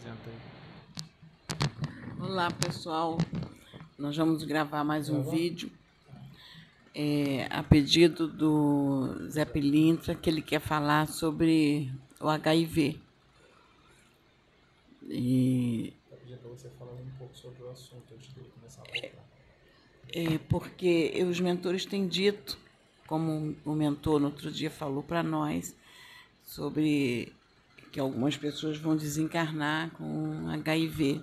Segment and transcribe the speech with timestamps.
[0.00, 0.36] apresenta aí.
[2.20, 3.18] Olá pessoal,
[3.98, 5.70] nós vamos gravar mais um vídeo
[6.94, 12.98] é, a pedido do Zé Pilintra, que ele quer falar sobre o HIV.
[15.08, 15.92] E.
[16.08, 19.12] Para você falar um pouco sobre o assunto antes começar a falar.
[20.12, 22.58] É, porque os mentores têm dito,
[23.06, 25.76] como o mentor no outro dia falou para nós,
[26.42, 27.32] sobre
[27.90, 31.22] que algumas pessoas vão desencarnar com HIV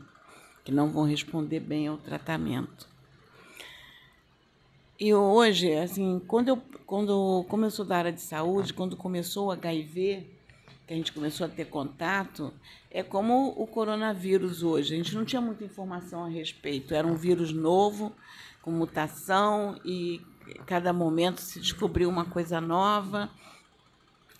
[0.67, 2.89] que não vão responder bem ao tratamento.
[4.99, 10.27] E hoje, assim, quando eu, quando começou da área de saúde, quando começou o HIV,
[10.85, 12.53] que a gente começou a ter contato,
[12.91, 14.93] é como o coronavírus hoje.
[14.93, 16.93] A gente não tinha muita informação a respeito.
[16.93, 18.11] Era um vírus novo,
[18.61, 20.19] com mutação, e
[20.65, 23.29] cada momento se descobriu uma coisa nova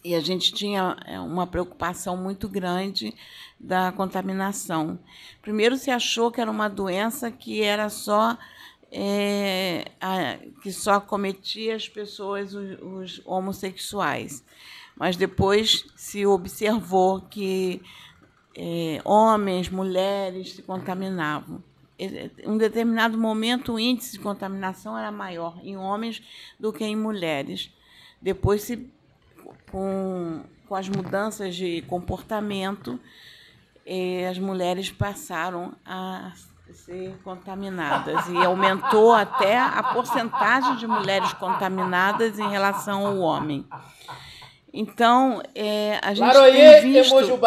[0.07, 3.13] e a gente tinha é, uma preocupação muito grande
[3.59, 4.97] da contaminação.
[5.41, 8.37] Primeiro se achou que era uma doença que era só
[8.89, 14.45] é, a, que só cometia as pessoas, os, os, homossexuais.
[14.95, 17.81] Mas depois se observou que
[18.55, 21.61] é, homens, mulheres se contaminavam.
[21.99, 26.23] Em um determinado momento, o índice de contaminação era maior em homens
[26.57, 27.73] do que em mulheres.
[28.21, 28.89] Depois se
[29.71, 32.99] com, com as mudanças de comportamento,
[33.85, 36.31] eh, as mulheres passaram a
[36.73, 43.65] ser contaminadas e aumentou até a porcentagem de mulheres contaminadas em relação ao homem.
[44.73, 47.39] Então, é, a gente tem visto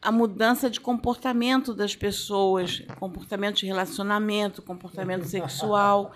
[0.00, 6.12] a mudança de comportamento das pessoas, comportamento de relacionamento, comportamento sexual,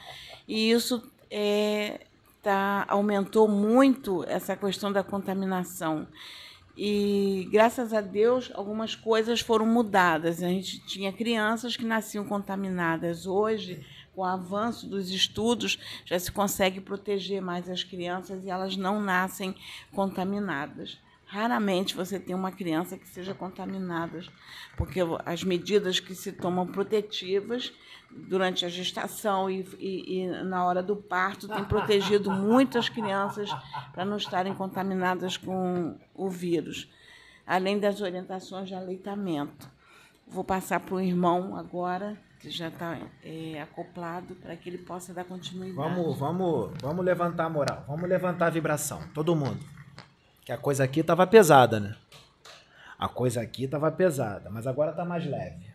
[0.46, 2.00] e isso é,
[2.42, 6.06] tá, aumentou muito essa questão da contaminação.
[6.76, 10.42] E graças a Deus, algumas coisas foram mudadas.
[10.42, 13.26] A gente tinha crianças que nasciam contaminadas.
[13.26, 13.84] Hoje,
[14.14, 19.00] com o avanço dos estudos, já se consegue proteger mais as crianças e elas não
[19.00, 19.54] nascem
[19.92, 20.98] contaminadas.
[21.32, 24.20] Raramente você tem uma criança que seja contaminada,
[24.76, 27.72] porque as medidas que se tomam protetivas
[28.10, 33.48] durante a gestação e, e, e na hora do parto têm protegido muitas crianças
[33.94, 36.86] para não estarem contaminadas com o vírus,
[37.46, 39.70] além das orientações de aleitamento.
[40.28, 45.14] Vou passar para o irmão agora, que já está é, acoplado, para que ele possa
[45.14, 45.94] dar continuidade.
[45.94, 49.81] Vamos, vamos, vamos levantar a moral, vamos levantar a vibração, todo mundo.
[50.44, 51.96] Que a coisa aqui estava pesada, né?
[52.98, 55.66] A coisa aqui estava pesada, mas agora está mais leve.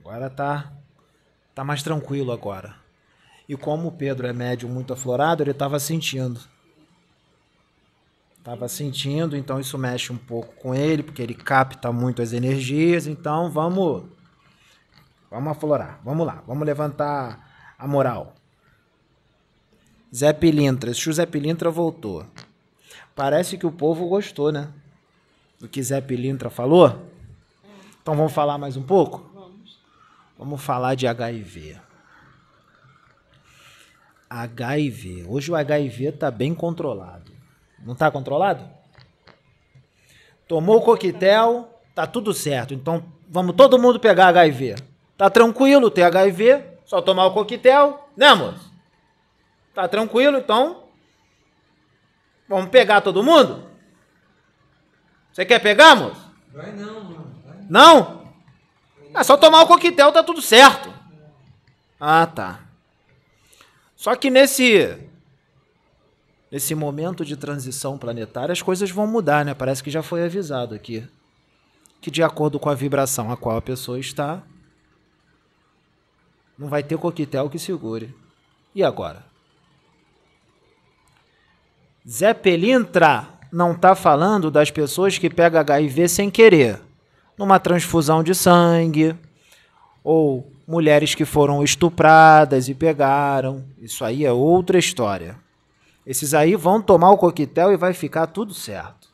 [0.00, 0.72] Agora tá
[1.54, 2.74] tá mais tranquilo agora.
[3.48, 6.40] E como o Pedro é médium muito aflorado, ele estava sentindo.
[8.38, 13.06] Estava sentindo, então isso mexe um pouco com ele, porque ele capta muito as energias.
[13.06, 14.04] Então vamos,
[15.30, 16.00] vamos aflorar.
[16.04, 18.34] Vamos lá, vamos levantar a moral.
[20.14, 22.26] Zé Pilintra, esse Zé Pilintra voltou.
[23.14, 24.68] Parece que o povo gostou, né?
[25.60, 27.08] Do que Zé Pilintra falou.
[28.02, 29.30] Então vamos falar mais um pouco?
[29.34, 29.78] Vamos.
[30.38, 31.78] Vamos falar de HIV.
[34.28, 35.26] HIV.
[35.28, 37.30] Hoje o HIV está bem controlado.
[37.84, 38.64] Não está controlado?
[40.48, 42.72] Tomou o coquetel, tá tudo certo.
[42.72, 44.76] Então vamos todo mundo pegar HIV.
[45.16, 48.72] Tá tranquilo ter HIV, só tomar o coquetel, né, moço?
[49.74, 50.81] Tá tranquilo, então
[52.52, 53.66] Vamos pegar todo mundo?
[55.32, 56.30] Você quer pegar, moço?
[56.52, 57.42] Vai não, mano.
[57.46, 57.56] Vai.
[57.66, 58.30] Não?
[59.14, 60.92] É só tomar o coquetel, tá tudo certo.
[61.98, 62.60] Ah, tá.
[63.96, 64.98] Só que nesse
[66.50, 69.54] nesse momento de transição planetária as coisas vão mudar, né?
[69.54, 71.08] Parece que já foi avisado aqui
[72.02, 74.42] que de acordo com a vibração a qual a pessoa está,
[76.58, 78.14] não vai ter coquetel que segure.
[78.74, 79.31] E agora?
[82.08, 86.80] Zé Pelintra não está falando das pessoas que pegam HIV sem querer,
[87.38, 89.14] numa transfusão de sangue,
[90.02, 93.64] ou mulheres que foram estupradas e pegaram.
[93.78, 95.38] Isso aí é outra história.
[96.04, 99.08] Esses aí vão tomar o coquetel e vai ficar tudo certo.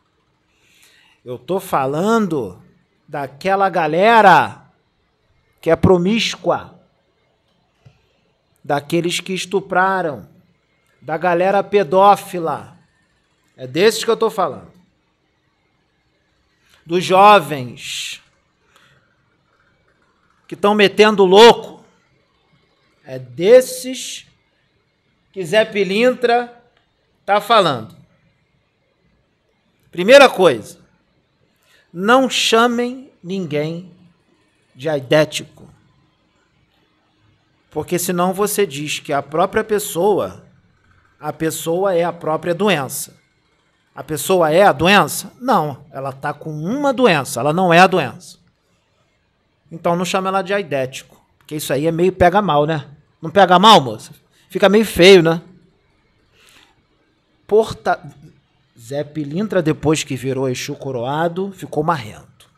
[1.22, 2.58] Eu tô falando
[3.06, 4.62] daquela galera
[5.60, 6.74] que é promíscua,
[8.64, 10.26] daqueles que estupraram,
[11.02, 12.77] da galera pedófila
[13.58, 14.70] é desses que eu estou falando.
[16.86, 18.22] Dos jovens
[20.46, 21.84] que estão metendo louco.
[23.04, 24.26] É desses
[25.32, 26.62] que Zé Pilintra
[27.20, 27.96] está falando.
[29.90, 30.78] Primeira coisa,
[31.92, 33.92] não chamem ninguém
[34.74, 35.68] de aidético.
[37.70, 40.46] Porque senão você diz que a própria pessoa,
[41.18, 43.18] a pessoa é a própria doença.
[43.98, 45.32] A pessoa é a doença?
[45.40, 48.38] Não, ela está com uma doença, ela não é a doença.
[49.72, 52.88] Então não chama ela de aidético, porque isso aí é meio pega mal, né?
[53.20, 54.12] Não pega mal, moça?
[54.48, 55.42] Fica meio feio, né?
[57.44, 58.00] Porta...
[58.78, 62.48] Zé Pilintra, depois que virou Exu coroado, ficou marrento.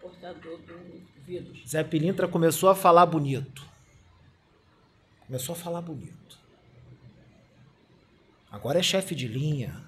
[0.00, 0.74] Portador do
[1.26, 1.68] vírus.
[1.68, 3.66] Zé Pilintra começou a falar bonito.
[5.26, 6.38] Começou a falar bonito.
[8.52, 9.87] Agora é chefe de linha.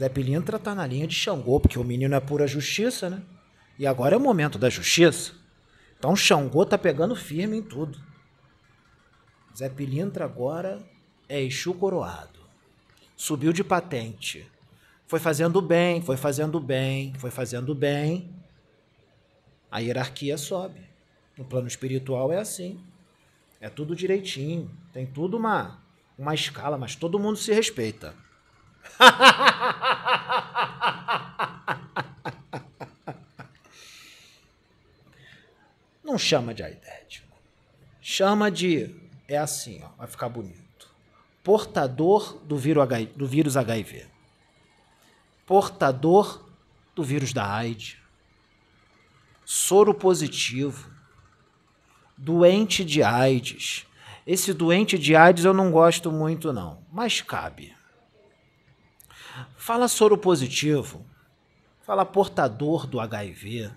[0.00, 3.22] Zé Pilintra tá na linha de Xangô, porque o menino é pura justiça, né?
[3.78, 5.34] E agora é o momento da justiça.
[5.98, 8.00] Então Xangô tá pegando firme em tudo.
[9.54, 10.82] Zé Pilintra agora
[11.28, 12.40] é Exu coroado.
[13.14, 14.50] Subiu de patente.
[15.06, 18.34] Foi fazendo bem, foi fazendo bem, foi fazendo bem.
[19.70, 20.80] A hierarquia sobe.
[21.36, 22.82] No plano espiritual é assim.
[23.60, 24.70] É tudo direitinho.
[24.94, 25.78] Tem tudo uma,
[26.16, 28.14] uma escala, mas todo mundo se respeita.
[36.10, 37.38] Não chama de aidético.
[38.00, 38.94] Chama de.
[39.28, 40.60] É assim, ó, vai ficar bonito.
[41.44, 44.06] Portador do vírus, HIV.
[45.46, 46.44] Portador
[46.96, 47.96] do vírus da AIDS.
[49.44, 50.90] Soro positivo.
[52.16, 53.86] Doente de AIDS.
[54.26, 57.74] Esse doente de AIDS eu não gosto muito, não, mas cabe.
[59.56, 61.04] Fala soro positivo.
[61.82, 63.70] Fala portador do HIV.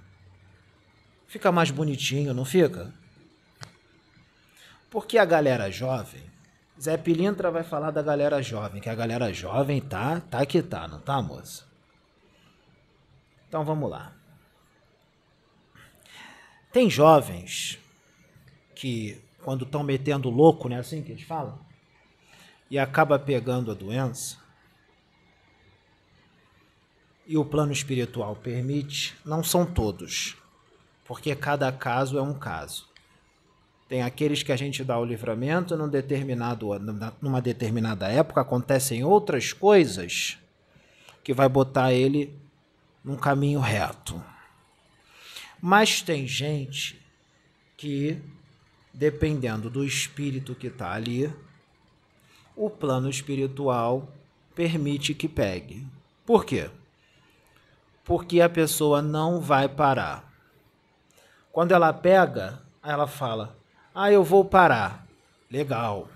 [1.28, 2.94] Fica mais bonitinho, não fica?
[4.90, 6.22] Porque a galera jovem,
[6.80, 10.88] Zé Pilintra vai falar da galera jovem, que a galera jovem tá, tá que tá,
[10.88, 11.66] não tá, moça?
[13.48, 14.14] Então vamos lá.
[16.72, 17.80] Tem jovens
[18.76, 21.60] que quando estão metendo louco, né, assim que eles falam,
[22.70, 24.38] e acaba pegando a doença,
[27.26, 30.36] e o plano espiritual permite, não são todos,
[31.06, 32.88] porque cada caso é um caso.
[33.88, 36.70] Tem aqueles que a gente dá o livramento num determinado,
[37.22, 40.38] numa determinada época, acontecem outras coisas
[41.24, 42.34] que vai botar ele
[43.04, 44.22] num caminho reto.
[45.62, 47.00] Mas tem gente
[47.78, 48.20] que,
[48.94, 51.32] dependendo do espírito que está ali,
[52.56, 54.12] o plano espiritual
[54.56, 55.86] permite que pegue.
[56.26, 56.70] Por quê?
[58.04, 60.32] Porque a pessoa não vai parar.
[61.52, 63.56] Quando ela pega, ela fala:
[63.94, 65.06] Ah, eu vou parar.
[65.50, 66.10] Legal.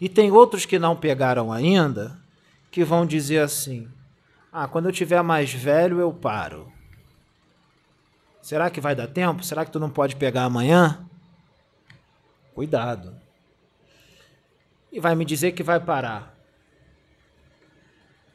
[0.00, 2.18] E tem outros que não pegaram ainda
[2.70, 3.88] que vão dizer assim:
[4.52, 6.72] Ah, quando eu tiver mais velho, eu paro.
[8.40, 9.44] Será que vai dar tempo?
[9.44, 11.06] Será que tu não pode pegar amanhã?
[12.54, 13.16] Cuidado.
[14.90, 16.34] E vai me dizer que vai parar.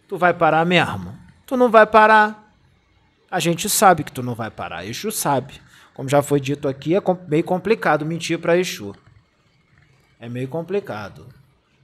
[0.07, 1.15] Tu vai parar mesmo?
[1.45, 2.46] Tu não vai parar.
[3.29, 4.85] A gente sabe que tu não vai parar.
[4.85, 5.61] Exu sabe.
[5.93, 8.95] Como já foi dito aqui, é meio complicado mentir para Exu.
[10.19, 11.27] É meio complicado.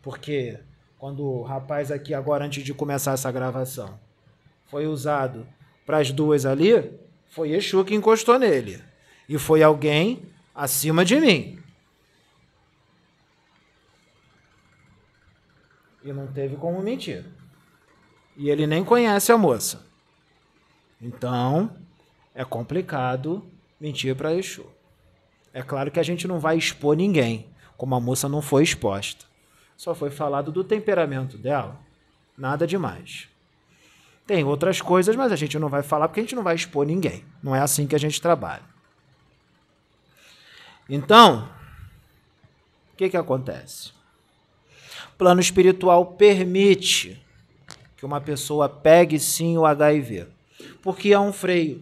[0.02, 0.60] Porque
[0.98, 4.00] quando o rapaz aqui, agora antes de começar essa gravação,
[4.68, 5.46] foi usado
[5.86, 6.92] para as duas ali,
[7.30, 8.82] foi Exu que encostou nele.
[9.28, 10.24] E foi alguém
[10.56, 11.60] acima de mim.
[16.04, 17.26] E não teve como mentir.
[18.38, 19.93] E ele nem conhece a moça.
[21.04, 21.70] Então,
[22.34, 23.46] é complicado
[23.78, 24.66] mentir para Exu.
[25.54, 27.46] É claro que a gente não vai expor ninguém,
[27.76, 29.26] como a moça não foi exposta.
[29.76, 31.78] Só foi falado do temperamento dela,
[32.38, 33.28] nada demais.
[34.26, 36.86] Tem outras coisas, mas a gente não vai falar porque a gente não vai expor
[36.86, 37.26] ninguém.
[37.44, 38.64] Não é assim que a gente trabalha.
[40.88, 41.50] Então,
[42.94, 43.92] o que, que acontece?
[45.14, 47.22] O plano espiritual permite
[47.98, 50.28] que uma pessoa pegue sim o HIV,
[50.84, 51.82] porque é um freio.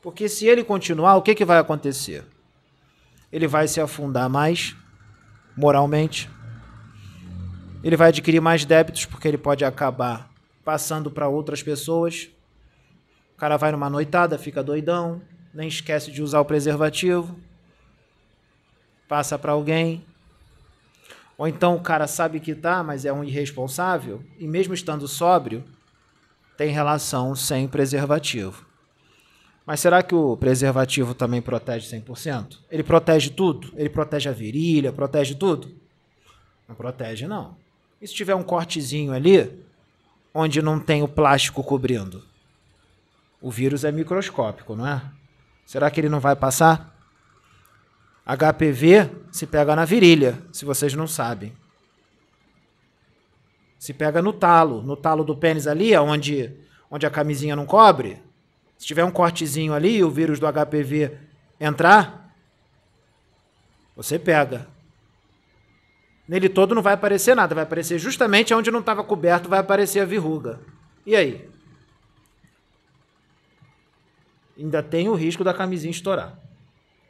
[0.00, 2.24] Porque se ele continuar, o que, que vai acontecer?
[3.30, 4.76] Ele vai se afundar mais
[5.56, 6.30] moralmente.
[7.82, 10.30] Ele vai adquirir mais débitos, porque ele pode acabar
[10.64, 12.30] passando para outras pessoas.
[13.34, 15.20] O cara vai numa noitada, fica doidão,
[15.52, 17.36] nem esquece de usar o preservativo,
[19.08, 20.04] passa para alguém.
[21.36, 25.64] Ou então o cara sabe que tá, mas é um irresponsável, e mesmo estando sóbrio,
[26.58, 28.66] tem relação sem preservativo.
[29.64, 32.58] Mas será que o preservativo também protege 100%?
[32.68, 33.72] Ele protege tudo?
[33.76, 35.72] Ele protege a virilha, protege tudo?
[36.68, 37.56] Não protege, não.
[38.02, 39.62] E se tiver um cortezinho ali,
[40.34, 42.24] onde não tem o plástico cobrindo?
[43.40, 45.00] O vírus é microscópico, não é?
[45.64, 46.92] Será que ele não vai passar?
[48.26, 51.52] HPV se pega na virilha, se vocês não sabem.
[53.78, 56.52] Se pega no talo, no talo do pênis ali, onde,
[56.90, 58.20] onde a camisinha não cobre.
[58.76, 61.16] Se tiver um cortezinho ali e o vírus do HPV
[61.60, 62.34] entrar,
[63.96, 64.66] você pega.
[66.28, 70.00] Nele todo não vai aparecer nada, vai aparecer justamente onde não estava coberto, vai aparecer
[70.00, 70.60] a verruga.
[71.06, 71.48] E aí?
[74.58, 76.38] Ainda tem o risco da camisinha estourar.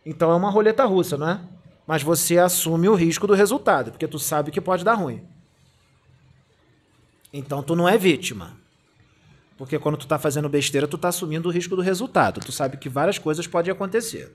[0.04, 1.40] Então é uma roleta russa, não é?
[1.86, 5.26] Mas você assume o risco do resultado, porque tu sabe que pode dar ruim.
[7.38, 8.56] Então tu não é vítima.
[9.56, 12.40] Porque quando tu tá fazendo besteira, tu tá assumindo o risco do resultado.
[12.40, 14.34] Tu sabe que várias coisas podem acontecer.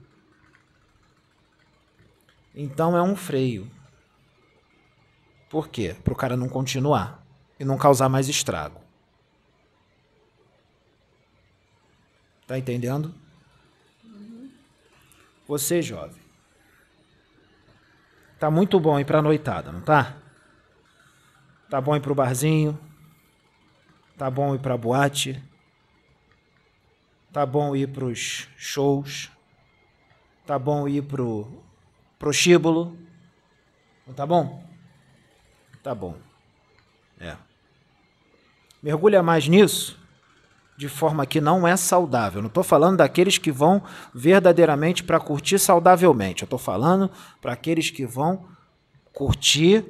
[2.55, 3.69] Então é um freio.
[5.50, 5.95] Por quê?
[6.01, 7.25] Para o cara não continuar
[7.60, 8.79] e não causar mais estrago.
[12.48, 13.13] Tá entendendo?
[15.45, 16.22] Você, jovem.
[18.39, 20.17] Tá muito bom ir pra noitada, não tá?
[21.69, 22.79] Tá bom ir pro barzinho.
[24.17, 25.41] Tá bom ir pra boate.
[27.32, 29.32] Tá bom ir pros shows.
[30.46, 31.48] Tá bom ir pro
[32.20, 32.98] prostíbulo.
[34.05, 34.63] Não tá bom?
[35.82, 36.17] Tá bom.
[37.20, 37.36] É.
[38.82, 40.03] Mergulha mais nisso
[40.75, 42.41] de forma que não é saudável.
[42.41, 43.82] Não estou falando daqueles que vão
[44.13, 46.43] verdadeiramente para curtir saudavelmente.
[46.43, 47.10] Eu estou falando
[47.41, 48.46] para aqueles que vão
[49.13, 49.86] curtir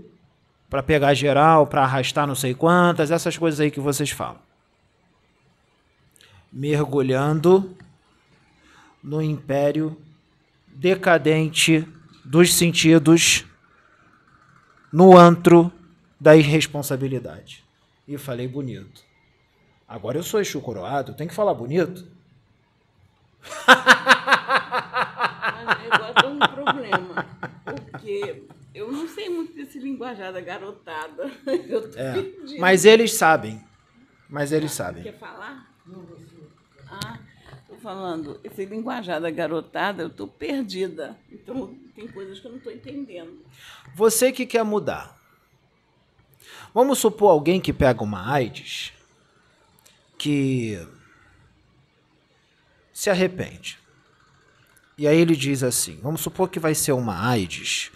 [0.74, 4.40] para pegar geral, para arrastar não sei quantas, essas coisas aí que vocês falam.
[6.52, 7.78] Mergulhando
[9.04, 9.96] no império
[10.68, 11.88] decadente
[12.26, 13.46] dos sentidos,
[14.92, 15.72] no antro
[16.20, 17.64] da irresponsabilidade.
[18.08, 19.04] E falei bonito.
[19.88, 22.04] Agora eu sou Exu coroado, tem que falar bonito.
[25.94, 27.28] Agora tem um problema.
[27.94, 31.32] Porque eu não sei muito desse linguajar da garotada.
[31.70, 32.60] Eu tô É, perdida.
[32.60, 33.64] mas eles sabem.
[34.28, 35.04] Mas eles sabem.
[35.04, 35.72] Quer falar?
[36.90, 37.20] Ah,
[37.68, 41.16] tô falando, esse linguajar da garotada, eu tô perdida.
[41.32, 43.44] Então, tem coisas que eu não tô entendendo.
[43.94, 45.16] Você que quer mudar.
[46.74, 48.92] Vamos supor alguém que pega uma AIDS
[50.18, 50.80] que
[52.92, 53.78] se arrepende.
[55.04, 57.92] E aí ele diz assim: vamos supor que vai ser uma AIDS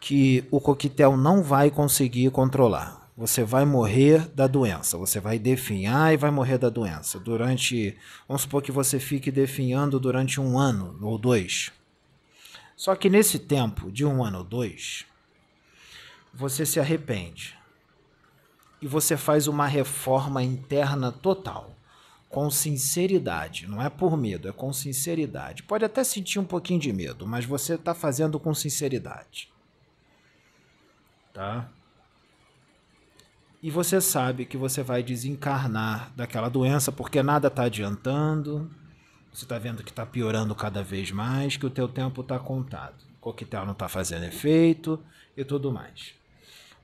[0.00, 3.10] que o coquetel não vai conseguir controlar.
[3.14, 7.20] Você vai morrer da doença, você vai definhar e vai morrer da doença.
[7.20, 7.94] Durante.
[8.26, 11.70] Vamos supor que você fique definhando durante um ano ou dois.
[12.74, 15.04] Só que nesse tempo de um ano ou dois,
[16.32, 17.54] você se arrepende
[18.80, 21.76] e você faz uma reforma interna total,
[22.30, 23.66] com sinceridade.
[23.66, 25.64] Não é por medo, é com sinceridade.
[25.64, 29.52] Pode até sentir um pouquinho de medo, mas você está fazendo com sinceridade.
[31.34, 31.68] Tá?
[33.62, 38.70] E você sabe que você vai desencarnar daquela doença porque nada está adiantando.
[39.32, 43.04] Você está vendo que está piorando cada vez mais, que o teu tempo está contado.
[43.18, 45.02] O coquetel não está fazendo efeito
[45.36, 46.19] e tudo mais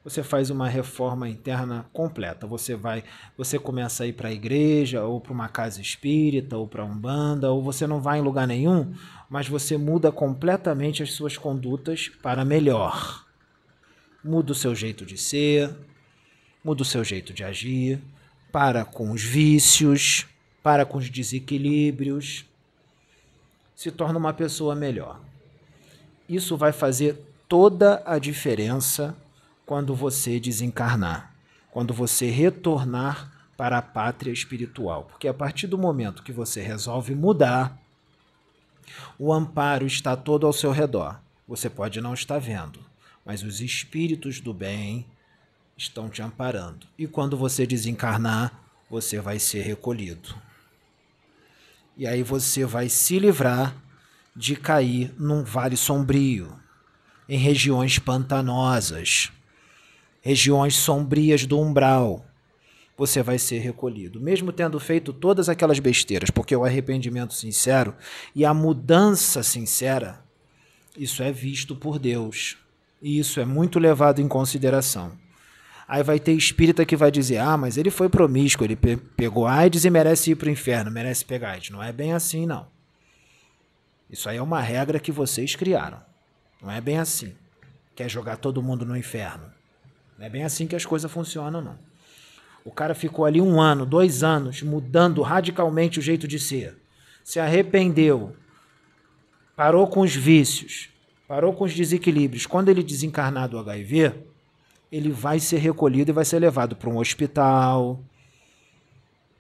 [0.07, 2.47] você faz uma reforma interna completa.
[2.47, 3.03] Você vai,
[3.37, 7.51] você começa a ir para a igreja, ou para uma casa espírita, ou para umbanda,
[7.51, 8.95] ou você não vai em lugar nenhum,
[9.29, 13.27] mas você muda completamente as suas condutas para melhor.
[14.23, 15.75] Muda o seu jeito de ser,
[16.63, 18.01] muda o seu jeito de agir,
[18.53, 20.25] para com os vícios,
[20.63, 22.45] para com os desequilíbrios,
[23.75, 25.21] se torna uma pessoa melhor.
[26.29, 29.17] Isso vai fazer toda a diferença
[29.67, 31.35] quando você desencarnar,
[31.73, 35.05] quando você retornar para a pátria espiritual.
[35.05, 37.77] Porque a partir do momento que você resolve mudar,
[39.19, 41.21] o amparo está todo ao seu redor.
[41.49, 42.79] Você pode não estar vendo,
[43.25, 45.05] mas os espíritos do bem
[45.77, 46.87] estão te amparando.
[46.97, 50.35] E quando você desencarnar, você vai ser recolhido.
[51.97, 53.75] E aí você vai se livrar
[54.35, 56.53] de cair num vale sombrio,
[57.29, 59.33] em regiões pantanosas
[60.27, 62.27] regiões sombrias do umbral,
[62.97, 67.95] você vai ser recolhido, mesmo tendo feito todas aquelas besteiras, porque o arrependimento sincero
[68.35, 70.21] e a mudança sincera,
[70.97, 72.57] isso é visto por Deus.
[73.01, 75.13] E isso é muito levado em consideração.
[75.87, 79.47] Aí vai ter espírita que vai dizer: ah, mas ele foi promíscuo, ele pe pegou
[79.47, 81.71] AIDS e merece ir para o inferno, merece pegar AIDS.
[81.71, 82.67] Não é bem assim, não.
[84.11, 86.01] Isso aí é uma regra que vocês criaram.
[86.61, 87.33] Não é bem assim.
[87.95, 89.55] Quer jogar todo mundo no inferno.
[90.19, 91.79] Não é bem assim que as coisas funcionam, não.
[92.65, 96.77] O cara ficou ali um ano, dois anos, mudando radicalmente o jeito de ser.
[97.23, 98.37] se arrependeu,
[99.57, 100.89] parou com os vícios,
[101.27, 104.13] parou com os desequilíbrios, quando ele desencarnar do HIV,
[104.93, 108.01] ele vai ser recolhido e vai ser levado para um hospital,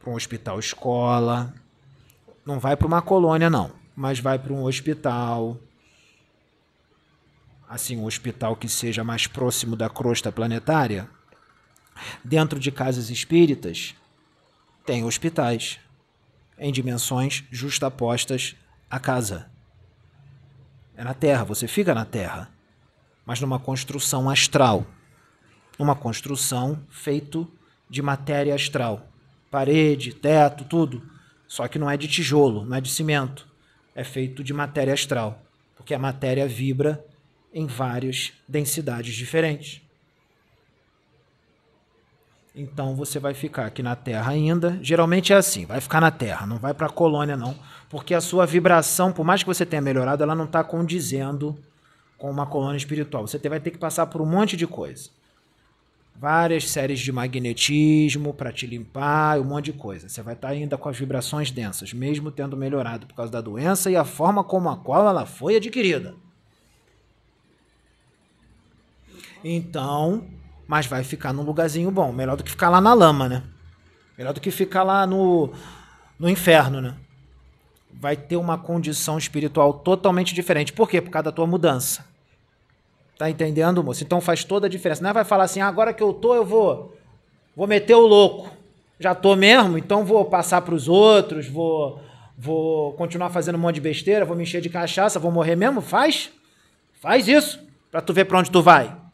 [0.01, 1.55] para um hospital escola.
[2.45, 5.57] Não vai para uma colônia, não, mas vai para um hospital.
[7.69, 11.09] Assim, um hospital que seja mais próximo da crosta planetária.
[12.25, 13.95] Dentro de casas espíritas,
[14.85, 15.81] tem hospitais
[16.59, 18.55] em dimensões justapostas
[18.89, 19.51] à casa.
[20.97, 22.51] É na Terra, você fica na Terra,
[23.25, 24.87] mas numa construção astral.
[25.79, 27.51] Uma construção feito
[27.91, 29.09] de matéria astral.
[29.51, 31.03] Parede, teto, tudo.
[31.47, 33.47] Só que não é de tijolo, não é de cimento.
[33.95, 35.43] É feito de matéria astral.
[35.77, 37.05] Porque a matéria vibra
[37.57, 39.81] em várias densidades diferentes.
[42.55, 44.79] Então você vai ficar aqui na Terra ainda.
[44.83, 47.59] Geralmente é assim, vai ficar na Terra, não vai para a colônia não,
[47.89, 51.59] porque a sua vibração, por mais que você tenha melhorado, ela não está condizendo
[52.19, 53.27] com uma colônia espiritual.
[53.27, 55.09] Você vai ter que passar por um monte de coisa.
[56.15, 60.11] Várias séries de magnetismo para te limpar, um monte de coisa.
[60.11, 63.41] Você vai estar tá ainda com as vibrações densas, mesmo tendo melhorado por causa da
[63.41, 66.26] doença e a forma como a qual ela foi adquirida.
[69.49, 70.25] Então,
[70.67, 72.11] mas vai ficar num lugarzinho bom.
[72.11, 73.45] Melhor do que ficar lá na lama, né?
[74.19, 75.53] Melhor do que ficar lá no,
[76.19, 76.97] no inferno, né?
[77.93, 80.73] Vai ter uma condição espiritual totalmente diferente.
[80.73, 81.01] Por quê?
[81.01, 82.05] Por causa da tua mudança.
[83.17, 84.03] Tá entendendo, moço?
[84.03, 85.01] Então faz toda a diferença.
[85.01, 86.97] Não é vai falar assim, ah, agora que eu tô, eu vou
[87.55, 88.51] vou meter o louco.
[88.99, 92.01] Já tô mesmo, então vou passar para os outros, vou
[92.37, 95.81] vou continuar fazendo um monte de besteira, vou me encher de cachaça, vou morrer mesmo?
[95.81, 96.33] Faz.
[97.01, 97.61] Faz isso,
[97.93, 99.06] para tu ver para onde tu vai.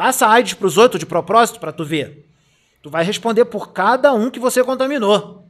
[0.00, 2.26] Passa AIDS para os outros de propósito para tu ver.
[2.82, 5.46] Tu vai responder por cada um que você contaminou.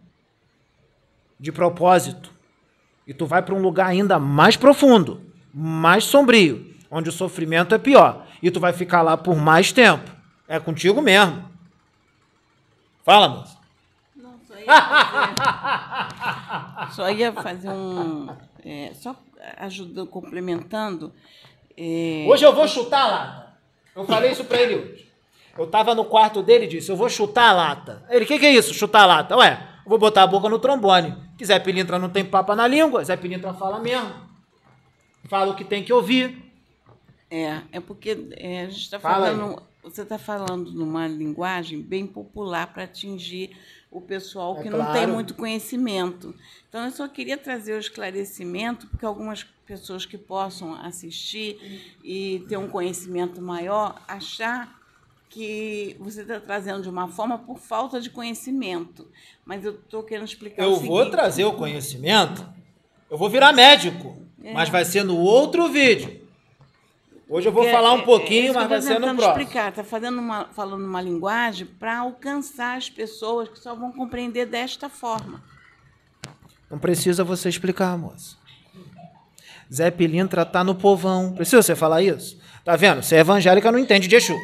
[1.39, 2.33] De propósito.
[3.07, 5.21] E tu vai para um lugar ainda mais profundo,
[5.55, 8.27] mais sombrio, onde o sofrimento é pior.
[8.43, 10.11] E tu vai ficar lá por mais tempo.
[10.49, 11.49] É contigo mesmo.
[13.05, 13.57] Fala, moça.
[14.17, 14.67] Não, só ia
[16.83, 18.29] fazer, só ia fazer um.
[18.65, 19.15] É, só
[19.59, 21.15] ajudando, complementando.
[21.77, 23.50] É, hoje eu vou chutar lá.
[24.01, 25.11] Eu falei isso pra ele hoje.
[25.59, 28.05] Eu tava no quarto dele e disse: Eu vou chutar a lata.
[28.09, 28.73] Ele, o que, que é isso?
[28.73, 29.37] Chutar a lata?
[29.37, 31.15] Ué, eu vou botar a boca no trombone.
[31.37, 34.11] Que Zé Pilintra não tem papa na língua, Zé Pilintra fala mesmo.
[35.29, 36.51] Fala o que tem que ouvir.
[37.31, 39.63] É, é porque é, a gente está falando.
[39.83, 43.57] Você está falando numa linguagem bem popular para atingir
[43.91, 44.85] o pessoal é que claro.
[44.85, 46.35] não tem muito conhecimento.
[46.69, 52.57] Então, eu só queria trazer o esclarecimento, porque algumas pessoas que possam assistir e ter
[52.57, 54.79] um conhecimento maior, achar
[55.29, 59.09] que você está trazendo de uma forma por falta de conhecimento.
[59.45, 62.47] Mas eu estou querendo explicar Eu vou trazer o conhecimento,
[63.09, 64.53] eu vou virar médico, é.
[64.53, 66.20] mas vai ser no outro vídeo.
[67.33, 69.41] Hoje eu vou é, falar um é, pouquinho, é, mas vai ser no próximo.
[69.41, 74.47] explicar, está fazendo uma, falando uma linguagem para alcançar as pessoas que só vão compreender
[74.47, 75.41] desta forma.
[76.69, 78.37] Não precisa você explicar, moça.
[79.73, 81.33] Zé Pilintra tá no povão.
[81.33, 82.37] Precisa você falar isso?
[82.65, 83.01] Tá vendo?
[83.01, 84.37] Você é evangélica, não entende de Exu.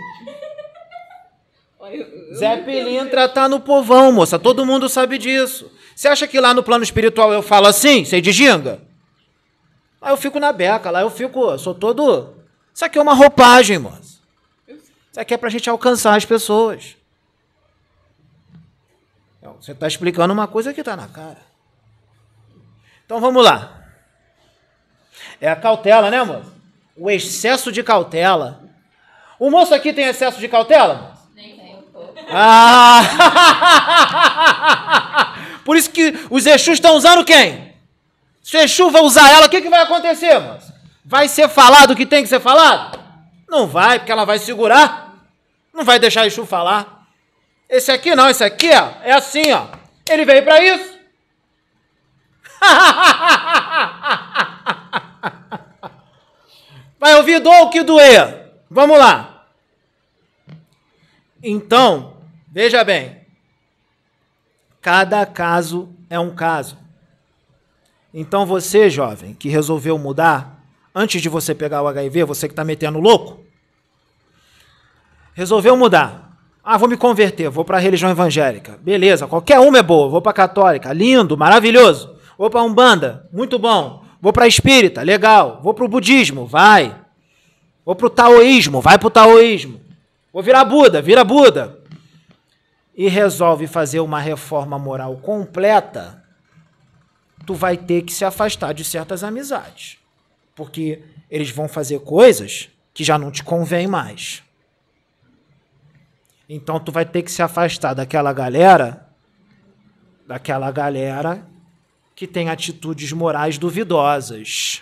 [2.37, 4.39] Zé Pilintra tá no povão, moça.
[4.39, 5.73] Todo mundo sabe disso.
[5.97, 8.81] Você acha que lá no plano espiritual eu falo assim, sei de ginga?
[10.01, 12.36] Lá eu fico na beca, lá eu fico, sou todo
[12.77, 14.21] isso aqui é uma roupagem, moça.
[14.69, 16.95] Isso aqui é para a gente alcançar as pessoas.
[19.39, 21.41] Então, você está explicando uma coisa que está na cara.
[23.07, 23.83] Então vamos lá.
[25.41, 26.53] É a cautela, né, moço?
[26.95, 28.63] O excesso de cautela.
[29.39, 31.17] O moço aqui tem excesso de cautela?
[31.35, 31.83] Nem tem.
[32.29, 33.01] Ah!
[35.65, 37.75] Por isso que os Exus estão usando quem?
[38.43, 40.66] Se o Exu vai usar ela, o que, que vai acontecer, moço?
[41.07, 42.99] Vai ser falado o que tem que ser falado?
[43.49, 45.15] Não vai, porque ela vai segurar.
[45.73, 46.97] Não vai deixar Exu falar.
[47.69, 49.67] Esse aqui não, esse aqui ó, é assim, ó.
[50.09, 50.97] Ele veio para isso.
[56.99, 58.53] Vai ouvir do o que doer.
[58.71, 59.47] Vamos lá.
[61.43, 62.17] Então,
[62.51, 63.21] veja bem.
[64.81, 66.79] Cada caso é um caso.
[68.15, 70.56] Então você, jovem, que resolveu mudar,
[70.99, 73.45] antes de você pegar o HIV, você que está metendo louco,
[75.35, 76.35] resolveu mudar.
[76.65, 78.79] Ah, vou me converter, vou para a religião evangélica.
[78.83, 80.09] Beleza, qualquer uma é boa.
[80.09, 82.17] Vou para a católica, lindo, maravilhoso.
[82.39, 84.03] Vou para a Umbanda, muito bom.
[84.23, 85.61] Vou para a espírita, legal.
[85.63, 86.99] Vou para o budismo, vai.
[87.85, 89.79] Vou para o taoísmo, vai para o taoísmo.
[90.33, 91.79] Vou virar Buda, vira Buda.
[92.97, 96.25] E resolve fazer uma reforma moral completa.
[97.45, 99.99] tu vai ter que se afastar de certas amizades.
[100.57, 104.43] Porque eles vão fazer coisas que já não te convém mais.
[106.49, 109.07] Então tu vai ter que se afastar daquela galera,
[110.27, 111.47] daquela galera
[112.15, 114.81] que tem atitudes morais duvidosas.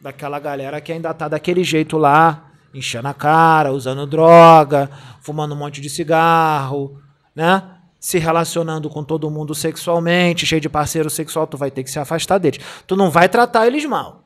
[0.00, 4.90] Daquela galera que ainda tá daquele jeito lá, enchendo a cara, usando droga,
[5.20, 7.00] fumando um monte de cigarro,
[7.36, 7.62] né?
[8.00, 12.00] Se relacionando com todo mundo sexualmente, cheio de parceiro sexual, tu vai ter que se
[12.00, 12.58] afastar deles.
[12.84, 14.21] Tu não vai tratar eles mal.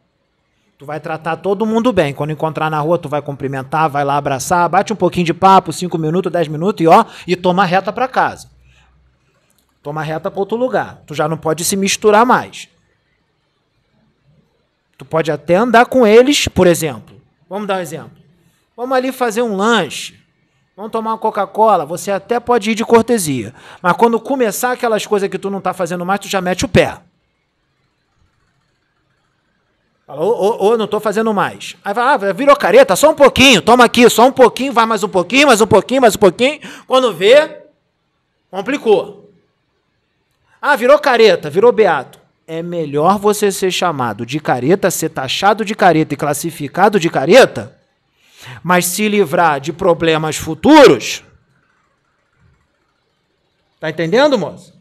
[0.78, 2.12] Tu vai tratar todo mundo bem.
[2.12, 5.72] Quando encontrar na rua, tu vai cumprimentar, vai lá abraçar, bate um pouquinho de papo,
[5.72, 8.50] cinco minutos, dez minutos e ó, e toma reta para casa.
[9.82, 11.02] Toma reta para outro lugar.
[11.06, 12.68] Tu já não pode se misturar mais.
[14.98, 17.20] Tu pode até andar com eles, por exemplo.
[17.48, 18.18] Vamos dar um exemplo.
[18.76, 20.18] Vamos ali fazer um lanche.
[20.76, 21.86] Vamos tomar uma Coca-Cola.
[21.86, 23.54] Você até pode ir de cortesia.
[23.80, 26.68] Mas quando começar aquelas coisas que tu não está fazendo mais, tu já mete o
[26.68, 26.98] pé.
[30.06, 31.74] Fala, ô, ô, ô, não estou fazendo mais.
[31.84, 35.02] Aí vai, ah, virou careta, só um pouquinho, toma aqui, só um pouquinho, vai mais
[35.02, 36.60] um pouquinho, mais um pouquinho, mais um pouquinho.
[36.86, 37.62] Quando vê,
[38.48, 39.32] complicou.
[40.62, 42.20] Ah, virou careta, virou beato.
[42.46, 47.76] É melhor você ser chamado de careta, ser taxado de careta e classificado de careta,
[48.62, 51.24] mas se livrar de problemas futuros.
[53.80, 54.72] Tá entendendo, moço?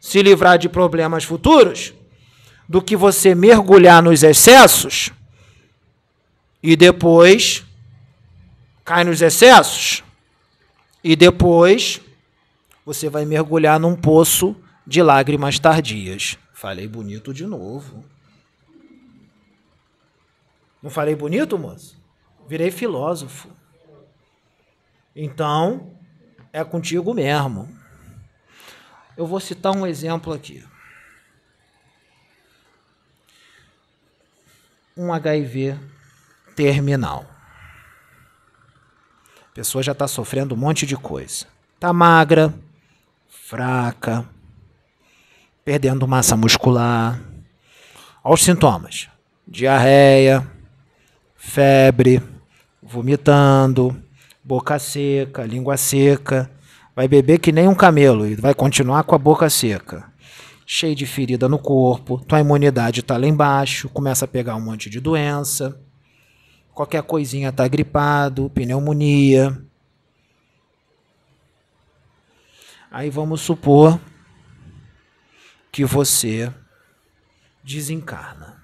[0.00, 1.92] Se livrar de problemas futuros
[2.70, 5.10] do que você mergulhar nos excessos
[6.62, 7.64] e depois
[8.84, 10.04] cai nos excessos
[11.02, 12.00] e depois
[12.86, 14.54] você vai mergulhar num poço
[14.86, 16.38] de lágrimas tardias.
[16.54, 18.04] Falei bonito de novo.
[20.80, 22.00] Não falei bonito, moço?
[22.46, 23.48] Virei filósofo.
[25.16, 25.90] Então,
[26.52, 27.68] é contigo mesmo.
[29.16, 30.64] Eu vou citar um exemplo aqui.
[35.02, 35.78] Um HIV
[36.54, 37.24] terminal.
[39.50, 41.46] A pessoa já está sofrendo um monte de coisa.
[41.74, 42.52] Está magra,
[43.26, 44.28] fraca,
[45.64, 47.18] perdendo massa muscular.
[48.22, 49.08] Olha os sintomas:
[49.48, 50.46] diarreia,
[51.34, 52.22] febre,
[52.82, 53.96] vomitando,
[54.44, 56.50] boca seca, língua seca.
[56.94, 60.09] Vai beber que nem um camelo e vai continuar com a boca seca.
[60.72, 64.88] Cheio de ferida no corpo, tua imunidade está lá embaixo, começa a pegar um monte
[64.88, 65.82] de doença.
[66.72, 69.60] Qualquer coisinha está gripado, pneumonia.
[72.88, 74.00] Aí vamos supor
[75.72, 76.54] que você
[77.64, 78.62] desencarna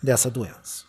[0.00, 0.84] dessa doença.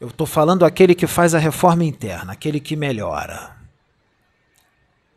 [0.00, 3.61] Eu estou falando aquele que faz a reforma interna, aquele que melhora.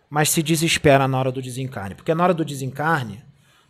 [0.09, 1.95] Mas se desespera na hora do desencarne.
[1.95, 3.23] Porque na hora do desencarne,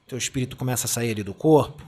[0.07, 1.83] teu espírito começa a sair ali do corpo.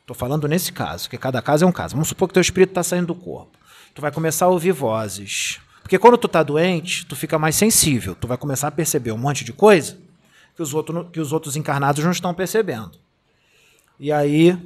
[0.00, 1.94] Estou falando nesse caso, que cada caso é um caso.
[1.94, 3.56] Vamos supor que teu espírito está saindo do corpo.
[3.94, 5.60] Tu vai começar a ouvir vozes.
[5.80, 8.14] Porque quando tu está doente, tu fica mais sensível.
[8.14, 9.96] Tu vai começar a perceber um monte de coisa
[10.54, 12.92] que os, outro, que os outros encarnados não estão percebendo.
[13.98, 14.58] E aí,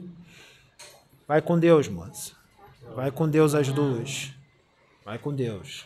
[1.26, 2.32] vai com Deus, moça.
[2.94, 4.32] Vai com Deus as duas.
[5.04, 5.84] Vai com Deus.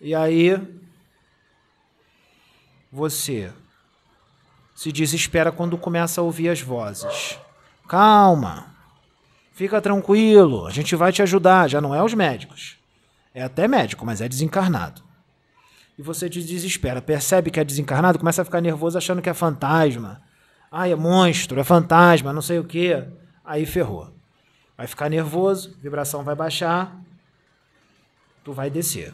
[0.00, 0.56] E aí,
[2.90, 3.52] você
[4.74, 7.38] se desespera quando começa a ouvir as vozes.
[7.88, 8.66] Calma.
[9.52, 11.68] Fica tranquilo, a gente vai te ajudar.
[11.68, 12.76] Já não é os médicos.
[13.34, 15.08] É até médico, mas é desencarnado
[15.98, 17.02] e você te desespera.
[17.02, 20.22] Percebe que é desencarnado, começa a ficar nervoso achando que é fantasma.
[20.70, 23.04] Ai, é monstro, é fantasma, não sei o quê.
[23.44, 24.14] Aí ferrou.
[24.76, 26.96] Vai ficar nervoso, vibração vai baixar,
[28.44, 29.12] tu vai descer.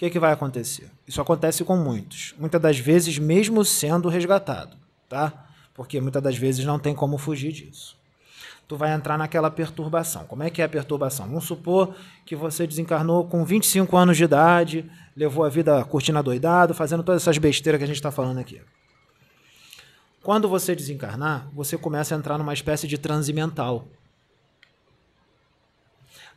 [0.00, 0.90] Que, que vai acontecer?
[1.06, 2.34] Isso acontece com muitos.
[2.38, 4.74] Muitas das vezes, mesmo sendo resgatado,
[5.06, 5.46] tá?
[5.74, 8.00] Porque muitas das vezes não tem como fugir disso
[8.66, 10.24] tu vai entrar naquela perturbação.
[10.26, 11.26] Como é que é a perturbação?
[11.26, 11.92] Vamos supor
[12.24, 17.20] que você desencarnou com 25 anos de idade, levou a vida curtindo doidado, fazendo todas
[17.20, 18.62] essas besteiras que a gente está falando aqui.
[20.22, 23.88] Quando você desencarnar, você começa a entrar numa espécie de transe mental.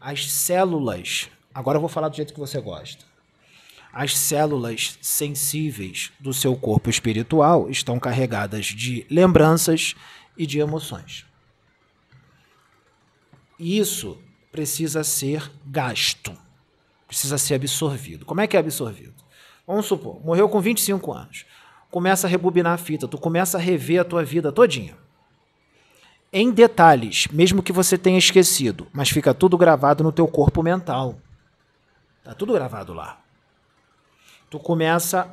[0.02, 3.12] As células, agora eu vou falar do jeito que você gosta.
[3.93, 9.95] As células sensíveis do seu corpo espiritual estão carregadas de lembranças
[10.36, 11.25] e de emoções
[13.63, 14.17] isso
[14.51, 16.36] precisa ser gasto,
[17.08, 18.25] precisa ser absorvido.
[18.25, 19.13] Como é que é absorvido?
[19.65, 21.45] Vamos supor, morreu com 25 anos.
[21.89, 24.97] Começa a rebobinar a fita, tu começa a rever a tua vida todinha.
[26.32, 31.19] Em detalhes, mesmo que você tenha esquecido, mas fica tudo gravado no teu corpo mental.
[32.23, 33.23] Tá tudo gravado lá.
[34.54, 35.28] Tu começa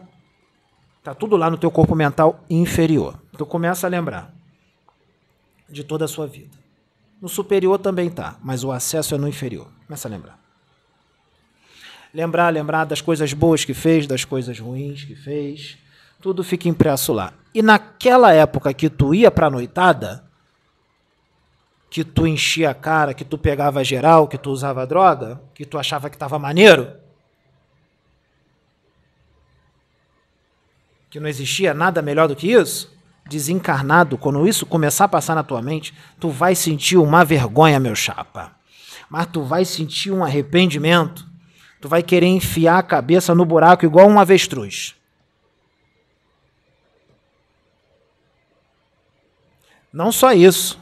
[1.02, 3.20] tá tudo lá no teu corpo mental inferior.
[3.36, 4.32] Tu começa a lembrar
[5.68, 6.56] de toda a sua vida.
[7.20, 9.68] No superior também tá, mas o acesso é no inferior.
[9.86, 10.38] Começa a lembrar.
[12.14, 15.76] Lembrar, lembrar das coisas boas que fez, das coisas ruins que fez.
[16.22, 17.34] Tudo fica impresso lá.
[17.54, 20.24] E naquela época que tu ia pra noitada,
[21.90, 25.78] que tu enchia a cara, que tu pegava geral, que tu usava droga, que tu
[25.78, 26.98] achava que estava maneiro,
[31.10, 32.96] que não existia nada melhor do que isso,
[33.28, 37.94] desencarnado, quando isso começar a passar na tua mente, tu vai sentir uma vergonha, meu
[37.96, 38.52] chapa.
[39.08, 41.28] Mas tu vai sentir um arrependimento.
[41.80, 44.94] Tu vai querer enfiar a cabeça no buraco igual um avestruz.
[49.92, 50.78] Não só isso,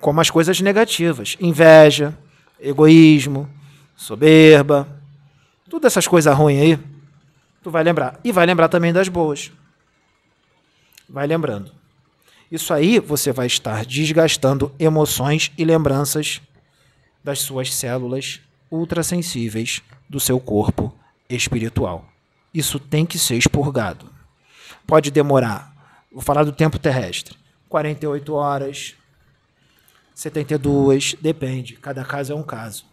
[0.00, 2.16] como as coisas negativas: inveja,
[2.58, 3.48] egoísmo,
[3.94, 4.88] soberba,
[5.68, 6.95] todas essas coisas ruins aí,
[7.66, 8.20] tu vai lembrar.
[8.22, 9.50] E vai lembrar também das boas.
[11.08, 11.72] Vai lembrando.
[12.48, 16.40] Isso aí você vai estar desgastando emoções e lembranças
[17.24, 20.94] das suas células ultrassensíveis do seu corpo
[21.28, 22.08] espiritual.
[22.54, 24.08] Isso tem que ser expurgado.
[24.86, 25.74] Pode demorar,
[26.12, 27.36] vou falar do tempo terrestre,
[27.68, 28.94] 48 horas,
[30.14, 32.86] 72, depende, cada caso é um caso.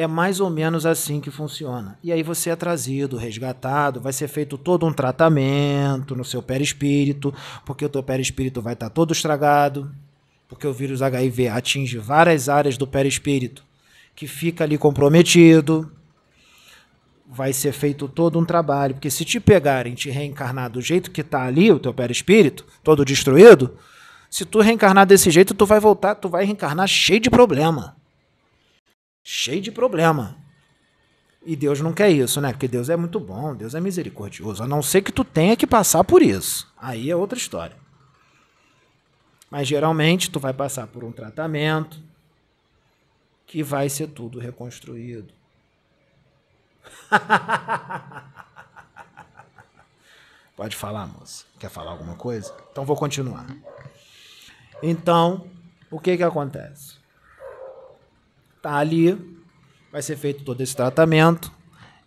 [0.00, 1.98] É mais ou menos assim que funciona.
[2.04, 7.34] E aí você é trazido, resgatado, vai ser feito todo um tratamento no seu perispírito,
[7.66, 9.90] porque o teu perispírito vai estar todo estragado,
[10.48, 13.64] porque o vírus HIV atinge várias áreas do perispírito,
[14.14, 15.90] que fica ali comprometido.
[17.26, 21.22] Vai ser feito todo um trabalho, porque se te pegarem, te reencarnar do jeito que
[21.22, 23.76] está ali, o teu perispírito, todo destruído,
[24.30, 27.97] se tu reencarnar desse jeito, tu vai voltar, tu vai reencarnar cheio de problema.
[29.30, 30.38] Cheio de problema.
[31.44, 32.50] E Deus não quer isso, né?
[32.50, 34.62] Porque Deus é muito bom, Deus é misericordioso.
[34.62, 36.66] A não ser que tu tenha que passar por isso.
[36.78, 37.76] Aí é outra história.
[39.50, 42.00] Mas geralmente tu vai passar por um tratamento
[43.46, 45.34] que vai ser tudo reconstruído.
[50.56, 51.44] Pode falar, moça.
[51.58, 52.56] Quer falar alguma coisa?
[52.72, 53.46] Então vou continuar.
[54.82, 55.46] Então,
[55.90, 56.97] o que que acontece?
[58.60, 59.16] Tá ali,
[59.92, 61.52] vai ser feito todo esse tratamento,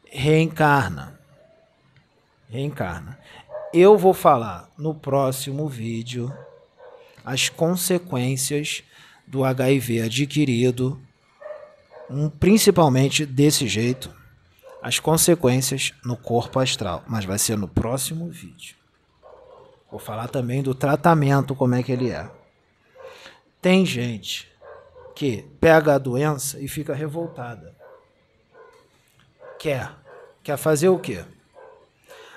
[0.06, 1.20] reencarna.
[2.50, 3.18] Reencarna.
[3.74, 6.34] Eu vou falar no próximo vídeo
[7.24, 8.84] as consequências
[9.26, 11.02] do HIV adquirido,
[12.10, 14.14] um, principalmente desse jeito,
[14.82, 18.76] as consequências no corpo astral, mas vai ser no próximo vídeo.
[19.90, 22.30] Vou falar também do tratamento, como é que ele é.
[23.62, 24.51] Tem gente
[25.15, 27.76] que pega a doença e fica revoltada.
[29.60, 29.91] Quer.
[30.43, 31.24] Quer fazer o quê?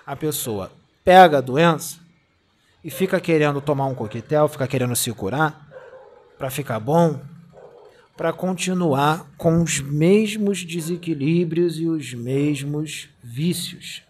[0.04, 0.70] A pessoa
[1.02, 1.98] pega a doença
[2.82, 5.66] e fica querendo tomar um coquetel, fica querendo se curar
[6.37, 7.20] para ficar bom,
[8.16, 14.02] para continuar com os mesmos desequilíbrios e os mesmos vícios.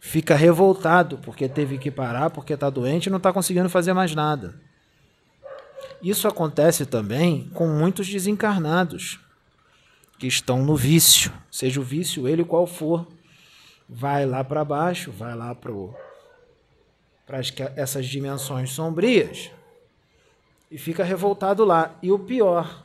[0.00, 4.14] Fica revoltado porque teve que parar, porque está doente e não está conseguindo fazer mais
[4.14, 4.54] nada.
[6.02, 9.20] Isso acontece também com muitos desencarnados
[10.18, 13.06] que estão no vício, seja o vício ele qual for
[13.88, 15.72] vai lá para baixo, vai lá para
[17.76, 19.50] essas dimensões sombrias
[20.70, 21.94] e fica revoltado lá.
[22.02, 22.84] E o pior,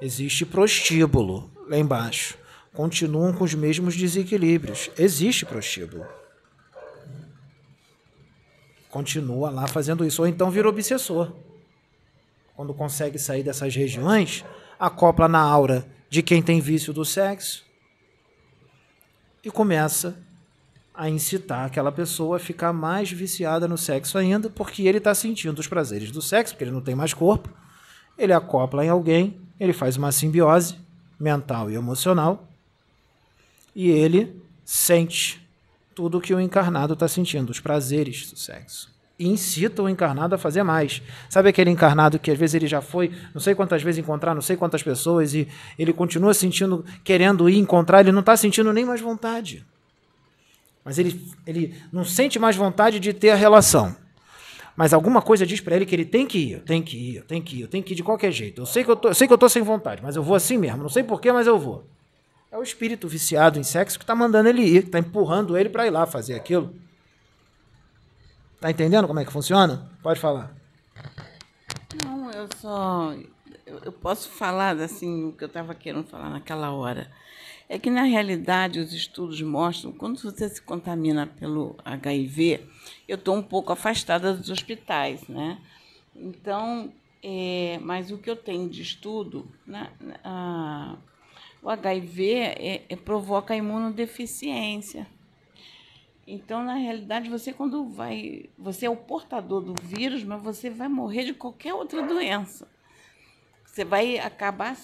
[0.00, 2.36] existe prostíbulo lá embaixo.
[2.74, 4.90] Continuam com os mesmos desequilíbrios.
[4.96, 6.06] Existe prostíbulo.
[8.90, 10.22] Continua lá fazendo isso.
[10.22, 11.32] Ou então vira obsessor.
[12.54, 14.44] Quando consegue sair dessas regiões,
[14.78, 17.64] acopla na aura de quem tem vício do sexo
[19.42, 20.18] e começa
[20.92, 25.58] a incitar aquela pessoa a ficar mais viciada no sexo ainda, porque ele está sentindo
[25.58, 27.48] os prazeres do sexo, porque ele não tem mais corpo.
[28.18, 30.76] Ele acopla em alguém, ele faz uma simbiose
[31.18, 32.46] mental e emocional,
[33.74, 35.39] e ele sente
[36.00, 38.90] tudo que o encarnado está sentindo, os prazeres do sexo.
[39.18, 41.02] E incita o encarnado a fazer mais.
[41.28, 44.40] Sabe aquele encarnado que às vezes ele já foi, não sei quantas vezes encontrar, não
[44.40, 45.46] sei quantas pessoas, e
[45.78, 49.62] ele continua sentindo, querendo ir encontrar, ele não está sentindo nem mais vontade.
[50.82, 53.94] Mas ele, ele não sente mais vontade de ter a relação.
[54.74, 57.42] Mas alguma coisa diz para ele que ele tem que ir, tem que ir, tem
[57.42, 58.62] que ir, tem que ir de qualquer jeito.
[58.62, 60.56] Eu sei que eu, tô, sei que eu tô sem vontade, mas eu vou assim
[60.56, 60.78] mesmo.
[60.78, 61.84] Não sei porquê, mas eu vou.
[62.50, 65.68] É o espírito viciado em sexo que está mandando ele ir, que está empurrando ele
[65.68, 66.74] para ir lá fazer aquilo.
[68.60, 69.90] Tá entendendo como é que funciona?
[70.02, 70.54] Pode falar.
[72.04, 73.14] Não, eu só.
[73.66, 77.10] Eu, posso falar assim o que eu estava querendo falar naquela hora.
[77.68, 82.66] É que, na realidade, os estudos mostram quando você se contamina pelo HIV,
[83.06, 85.56] eu estou um pouco afastada dos hospitais, né?
[86.16, 89.88] Então, é, mas o que eu tenho de estudo, né,
[91.62, 95.06] o HIV é, é, provoca imunodeficiência.
[96.26, 100.88] Então, na realidade, você quando vai, você é o portador do vírus, mas você vai
[100.88, 102.68] morrer de qualquer outra doença.
[103.64, 104.76] Você vai acabar,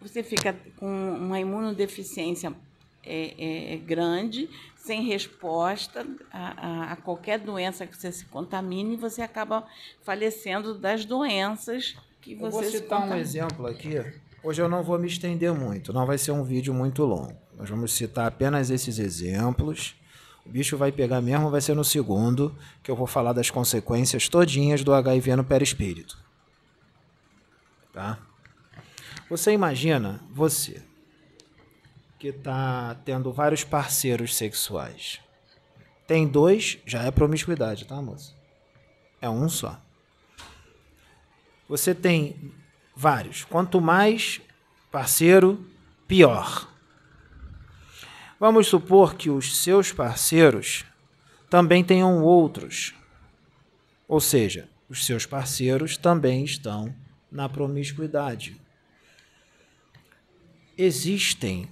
[0.00, 2.52] você fica com uma imunodeficiência
[3.04, 8.94] é, é, é grande, sem resposta a, a, a, qualquer doença que você se contamine,
[8.94, 9.66] e você acaba
[10.02, 13.96] falecendo das doenças que você eu vou citar um exemplo aqui.
[14.46, 17.36] Hoje eu não vou me estender muito, não vai ser um vídeo muito longo.
[17.58, 19.96] Nós vamos citar apenas esses exemplos.
[20.44, 24.28] O bicho vai pegar mesmo, vai ser no segundo, que eu vou falar das consequências
[24.28, 26.16] todinhas do HIV no perispírito.
[27.92, 28.20] Tá?
[29.28, 30.80] Você imagina, você,
[32.16, 35.20] que está tendo vários parceiros sexuais.
[36.06, 38.32] Tem dois, já é promiscuidade, tá, moça?
[39.20, 39.76] É um só.
[41.68, 42.54] Você tem
[42.96, 43.44] vários.
[43.44, 44.40] Quanto mais
[44.90, 45.64] parceiro,
[46.08, 46.66] pior.
[48.40, 50.84] Vamos supor que os seus parceiros
[51.50, 52.94] também tenham outros.
[54.08, 56.94] Ou seja, os seus parceiros também estão
[57.30, 58.60] na promiscuidade.
[60.78, 61.68] Existem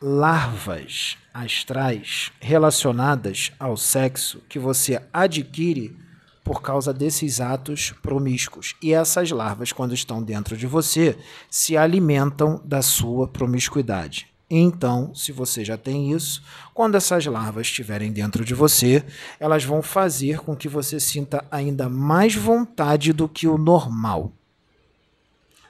[0.00, 5.96] larvas astrais relacionadas ao sexo que você adquire
[6.44, 8.74] por causa desses atos promíscuos.
[8.82, 11.16] E essas larvas, quando estão dentro de você,
[11.50, 14.32] se alimentam da sua promiscuidade.
[14.54, 16.42] Então, se você já tem isso,
[16.74, 19.02] quando essas larvas estiverem dentro de você,
[19.40, 24.30] elas vão fazer com que você sinta ainda mais vontade do que o normal.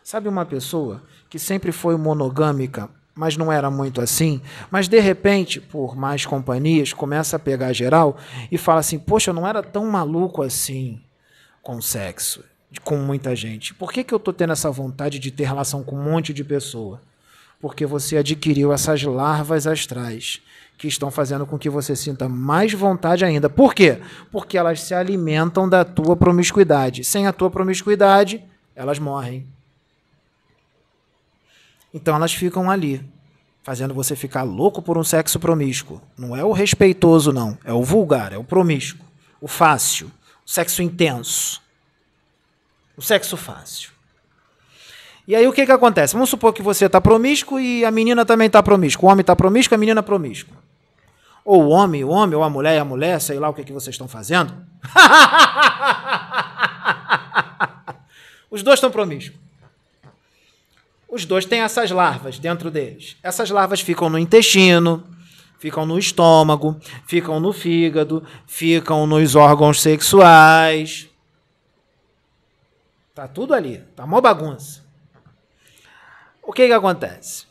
[0.03, 5.61] Sabe uma pessoa que sempre foi monogâmica, mas não era muito assim, mas de repente,
[5.61, 8.17] por mais companhias, começa a pegar geral
[8.51, 11.01] e fala assim: Poxa, eu não era tão maluco assim
[11.63, 12.43] com sexo,
[12.83, 13.75] com muita gente.
[13.75, 16.43] Por que, que eu tô tendo essa vontade de ter relação com um monte de
[16.43, 17.01] pessoa?
[17.61, 20.43] Porque você adquiriu essas larvas astrais
[20.77, 23.49] que estão fazendo com que você sinta mais vontade ainda.
[23.49, 24.01] Por quê?
[24.33, 27.05] Porque elas se alimentam da tua promiscuidade.
[27.05, 28.43] Sem a tua promiscuidade,
[28.75, 29.47] elas morrem.
[31.93, 33.05] Então elas ficam ali,
[33.63, 36.01] fazendo você ficar louco por um sexo promíscuo.
[36.17, 37.59] Não é o respeitoso, não.
[37.65, 39.05] É o vulgar, é o promíscuo,
[39.41, 40.11] o fácil,
[40.47, 41.61] o sexo intenso.
[42.97, 43.91] O sexo fácil.
[45.27, 46.15] E aí o que, que acontece?
[46.15, 49.09] Vamos supor que você está promíscuo e a menina também está promíscua.
[49.09, 50.57] O homem está promíscuo, a menina promíscua.
[51.45, 53.65] Ou o homem, o homem, ou a mulher e a mulher, sei lá o que,
[53.65, 54.55] que vocês estão fazendo.
[58.51, 59.42] Os dois estão promíscuos
[61.13, 63.19] os dois têm essas larvas dentro deles.
[63.23, 65.07] Essas larvas ficam no intestino,
[65.59, 71.07] ficam no estômago, ficam no fígado, ficam nos órgãos sexuais.
[73.15, 74.83] Tá tudo ali, tá uma bagunça.
[76.43, 77.45] O que que acontece?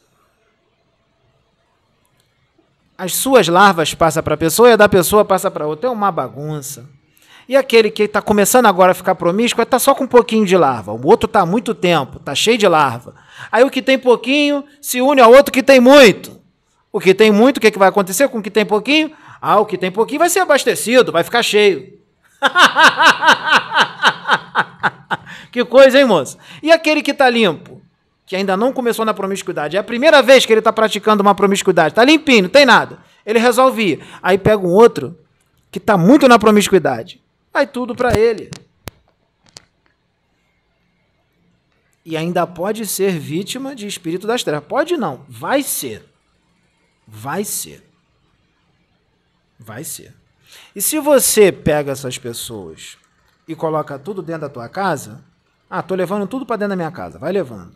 [2.98, 5.88] As suas larvas passam para a pessoa e a da pessoa passa para outra.
[5.88, 6.90] É uma bagunça.
[7.52, 10.56] E aquele que está começando agora a ficar promíscuo está só com um pouquinho de
[10.56, 10.94] larva.
[10.94, 13.14] O outro está há muito tempo, está cheio de larva.
[13.52, 16.40] Aí o que tem pouquinho se une ao outro que tem muito.
[16.94, 19.12] O que tem muito, o que, é que vai acontecer com o que tem pouquinho?
[19.42, 22.00] Ah, o que tem pouquinho vai ser abastecido, vai ficar cheio.
[25.52, 26.38] que coisa, hein, moça?
[26.64, 27.82] E aquele que está limpo,
[28.26, 31.36] que ainda não começou na promiscuidade, é a primeira vez que ele está praticando uma
[31.36, 33.00] promiscuidade, está limpinho, não tem nada.
[33.26, 34.00] Ele resolve ir.
[34.24, 35.20] Aí pega um outro
[35.70, 37.20] que está muito na promiscuidade.
[37.54, 38.50] Vai tudo para ele.
[42.04, 44.68] E ainda pode ser vítima de espírito das trevas.
[44.68, 46.04] Pode não, vai ser.
[47.08, 47.84] Vai ser.
[49.60, 50.16] Vai ser.
[50.76, 52.98] E se você pega essas pessoas
[53.48, 55.24] e coloca tudo dentro da tua casa,
[55.70, 57.76] ah, tô levando tudo para dentro da minha casa, vai levando.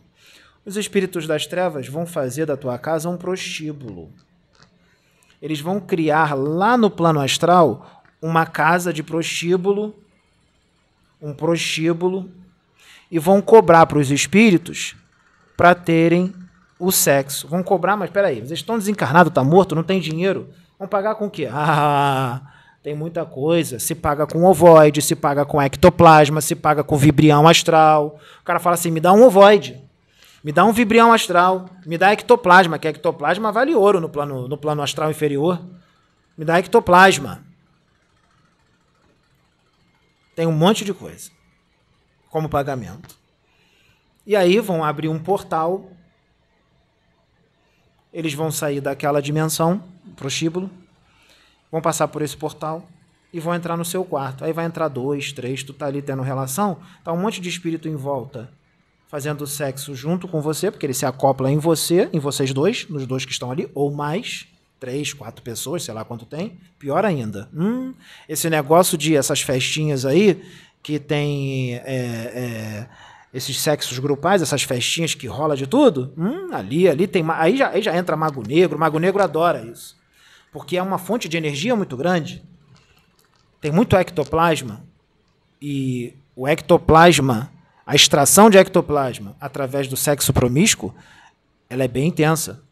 [0.65, 4.11] Os espíritos das trevas vão fazer da tua casa um prostíbulo.
[5.41, 7.94] Eles vão criar lá no plano astral
[8.25, 9.95] uma casa de prostíbulo,
[11.21, 12.27] um prostíbulo,
[13.11, 14.95] e vão cobrar para os espíritos
[15.55, 16.33] para terem
[16.79, 17.47] o sexo.
[17.47, 20.49] Vão cobrar, mas peraí, vocês estão desencarnados, tá morto, não tem dinheiro?
[20.79, 21.47] Vão pagar com o quê?
[21.51, 22.41] Ah,
[22.81, 23.77] tem muita coisa.
[23.77, 28.19] Se paga com ovoide, se paga com ectoplasma, se paga com vibrião astral.
[28.41, 29.79] O cara fala assim: me dá um ovoide,
[30.43, 34.57] me dá um vibrião astral, me dá ectoplasma, que ectoplasma vale ouro no plano, no
[34.57, 35.61] plano astral inferior.
[36.35, 37.45] Me dá ectoplasma.
[40.35, 41.31] Tem um monte de coisa
[42.29, 43.15] como pagamento.
[44.25, 45.89] E aí vão abrir um portal.
[48.11, 49.83] eles vão sair daquela dimensão,
[50.15, 50.69] prostíbulo,
[51.69, 52.87] vão passar por esse portal
[53.33, 54.45] e vão entrar no seu quarto.
[54.45, 57.89] Aí vai entrar dois, três, tu tá ali tendo relação, tá um monte de espírito
[57.89, 58.49] em volta
[59.07, 63.05] fazendo sexo junto com você, porque ele se acopla em você, em vocês dois, nos
[63.05, 64.47] dois que estão ali, ou mais,
[64.85, 66.59] três, quatro pessoas, sei lá quanto tem.
[66.77, 67.49] Pior ainda.
[67.51, 67.91] Hum,
[68.29, 70.43] esse negócio de essas festinhas aí,
[70.83, 72.87] que tem é, é,
[73.33, 77.25] esses sexos grupais, essas festinhas que rola de tudo, hum, ali, ali tem.
[77.29, 78.77] Aí já, aí já entra Mago Negro.
[78.77, 79.97] Mago Negro adora isso.
[80.51, 82.43] Porque é uma fonte de energia muito grande.
[83.59, 84.85] Tem muito ectoplasma.
[85.59, 87.49] E o ectoplasma
[87.85, 90.93] a extração de ectoplasma através do sexo promíscuo,
[91.69, 92.64] ela é bem intensa.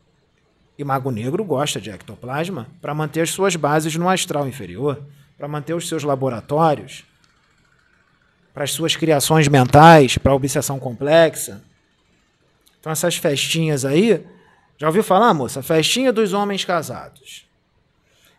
[0.78, 5.02] E Mago Negro gosta de ectoplasma para manter as suas bases no astral inferior,
[5.38, 7.04] para manter os seus laboratórios,
[8.54, 11.62] para as suas criações mentais, para a obsessão complexa.
[12.80, 14.26] Então essas festinhas aí,
[14.78, 15.62] já ouviu falar, moça?
[15.62, 17.48] Festinha dos homens casados.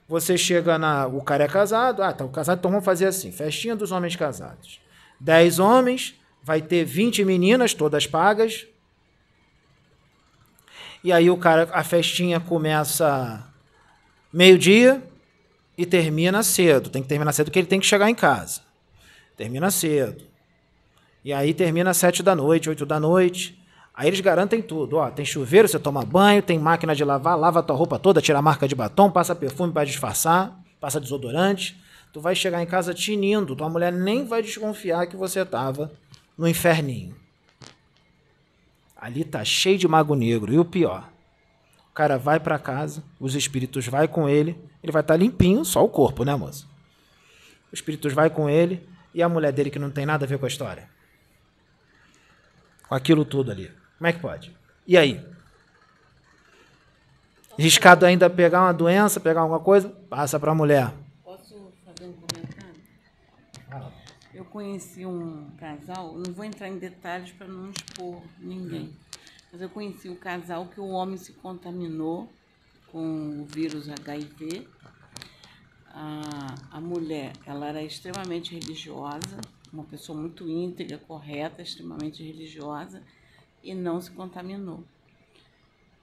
[0.09, 1.07] Você chega na.
[1.07, 4.17] O cara é casado, ah, tá, o casado, então vamos fazer assim: festinha dos homens
[4.17, 4.81] casados.
[5.19, 8.67] Dez homens, vai ter 20 meninas, todas pagas.
[11.05, 13.47] E aí o cara, a festinha começa
[14.33, 15.03] meio-dia
[15.77, 16.89] e termina cedo.
[16.89, 18.63] Tem que terminar cedo porque ele tem que chegar em casa.
[19.37, 20.25] Termina cedo.
[21.23, 23.63] E aí termina às sete da noite, oito da noite.
[23.95, 24.97] Aí eles garantem tudo.
[24.97, 28.39] Ó, tem chuveiro, você toma banho, tem máquina de lavar, lava tua roupa toda, tira
[28.39, 31.79] a marca de batom, passa perfume para disfarçar, passa desodorante.
[32.15, 35.93] Tu vai chegar em casa tinindo, tua mulher nem vai desconfiar que você estava
[36.39, 37.15] no inferninho.
[39.05, 40.51] Ali tá cheio de mago negro.
[40.51, 41.07] E o pior,
[41.91, 45.63] o cara vai para casa, os espíritos vai com ele, ele vai estar tá limpinho,
[45.63, 46.65] só o corpo, né, moça?
[47.67, 50.39] Os espíritos vai com ele e a mulher dele que não tem nada a ver
[50.39, 50.89] com a história.
[52.89, 53.71] Com aquilo tudo ali.
[53.99, 54.57] Como é que pode?
[54.87, 55.23] E aí?
[57.59, 60.95] Riscado ainda pegar uma doença, pegar alguma coisa, passa para a mulher.
[64.33, 68.95] Eu conheci um casal, não vou entrar em detalhes para não expor ninguém,
[69.51, 72.33] mas eu conheci um casal que o homem se contaminou
[72.93, 74.69] com o vírus HIV.
[75.89, 79.41] A, a mulher, ela era extremamente religiosa,
[79.73, 83.03] uma pessoa muito íntegra, correta, extremamente religiosa,
[83.61, 84.85] e não se contaminou.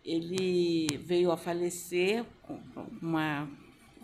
[0.04, 2.60] Ele veio a falecer com,
[3.02, 3.50] uma,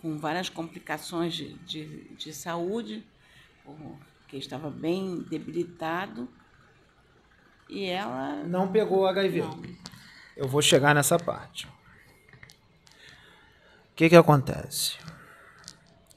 [0.01, 3.03] com várias complicações de, de, de saúde,
[4.27, 6.27] que estava bem debilitado.
[7.69, 8.43] E ela.
[8.43, 9.41] Não pegou o HIV.
[9.41, 9.61] Não.
[10.35, 11.65] Eu vou chegar nessa parte.
[13.91, 14.95] O que, que acontece?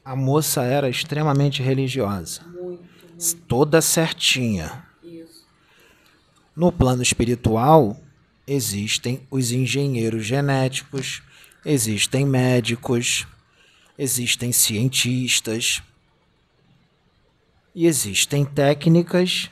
[0.05, 2.43] A moça era extremamente religiosa.
[2.43, 3.37] Muito, muito.
[3.47, 4.85] Toda certinha.
[5.03, 5.47] Isso.
[6.55, 7.97] No plano espiritual,
[8.47, 11.23] existem os engenheiros genéticos,
[11.65, 13.27] existem médicos,
[13.97, 15.83] existem cientistas
[17.75, 19.51] e existem técnicas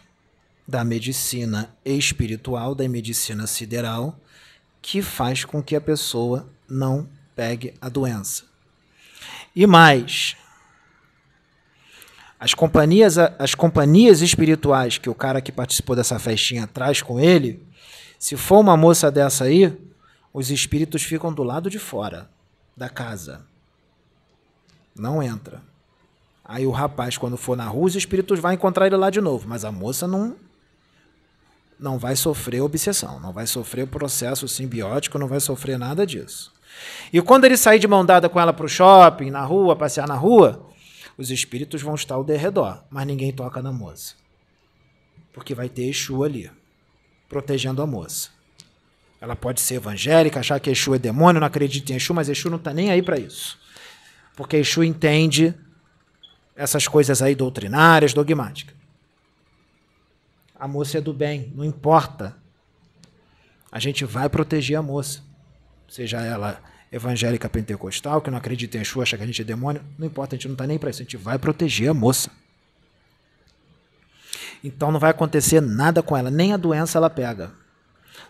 [0.66, 4.18] da medicina espiritual, da medicina sideral,
[4.82, 8.44] que faz com que a pessoa não pegue a doença.
[9.54, 10.36] E mais,
[12.38, 17.66] as companhias, as companhias espirituais que o cara que participou dessa festinha traz com ele,
[18.18, 19.76] se for uma moça dessa aí,
[20.32, 22.30] os espíritos ficam do lado de fora
[22.76, 23.46] da casa.
[24.94, 25.62] Não entra.
[26.49, 29.46] Aí o rapaz, quando for na rua, os espíritos vão encontrar ele lá de novo.
[29.46, 30.34] Mas a moça não
[31.78, 36.53] não vai sofrer obsessão, não vai sofrer processo simbiótico, não vai sofrer nada disso.
[37.12, 40.09] E quando ele sair de mão dada com ela para o shopping, na rua, passear
[40.09, 40.66] na rua,
[41.16, 44.14] os espíritos vão estar ao derredor, mas ninguém toca na moça.
[45.32, 46.51] Porque vai ter Exu ali,
[47.28, 48.30] protegendo a moça.
[49.20, 52.51] Ela pode ser evangélica, achar que Exu é demônio, não acredita em Exu, mas Exu
[52.51, 53.57] não está nem aí para isso.
[54.34, 55.55] Porque Exu entende
[56.59, 58.74] essas coisas aí doutrinárias, dogmáticas.
[60.59, 62.36] A moça é do bem, não importa.
[63.70, 65.22] A gente vai proteger a moça.
[65.88, 69.84] Seja ela evangélica pentecostal, que não acredita em Exu, acha que a gente é demônio,
[69.96, 72.30] não importa, a gente não está nem para isso, a gente vai proteger a moça.
[74.64, 77.52] Então não vai acontecer nada com ela, nem a doença ela pega.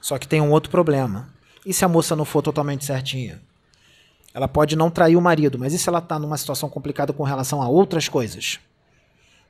[0.03, 1.33] Só que tem um outro problema.
[1.65, 3.41] E se a moça não for totalmente certinha?
[4.39, 7.25] Ela pode não trair o marido, mas e se ela está numa situação complicada com
[7.25, 8.61] relação a outras coisas?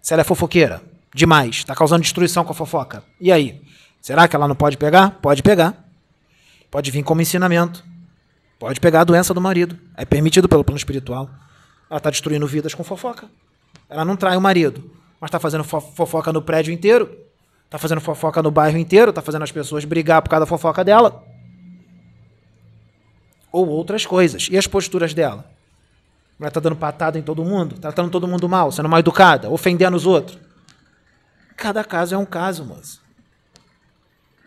[0.00, 0.80] Se ela é fofoqueira,
[1.14, 3.04] demais, está causando destruição com a fofoca.
[3.20, 3.60] E aí?
[4.00, 5.18] Será que ela não pode pegar?
[5.20, 5.86] Pode pegar.
[6.70, 7.84] Pode vir como ensinamento.
[8.58, 9.78] Pode pegar a doença do marido.
[9.94, 11.28] É permitido pelo plano espiritual.
[11.90, 13.28] Ela está destruindo vidas com fofoca.
[13.90, 17.14] Ela não trai o marido, mas está fazendo fofoca no prédio inteiro.
[17.66, 19.10] Está fazendo fofoca no bairro inteiro.
[19.10, 21.22] Está fazendo as pessoas brigar por causa da fofoca dela.
[23.50, 24.48] Ou outras coisas.
[24.50, 25.50] E as posturas dela?
[26.38, 29.96] Ela está dando patada em todo mundo, tratando todo mundo mal, sendo mal educada, ofendendo
[29.96, 30.38] os outros.
[31.56, 33.00] Cada caso é um caso, moça.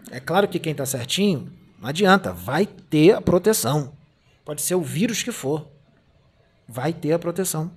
[0.10, 3.93] É claro que quem está certinho, não adianta, vai ter a proteção.
[4.45, 5.68] Pode ser o vírus que for.
[6.68, 7.72] Vai ter a proteção.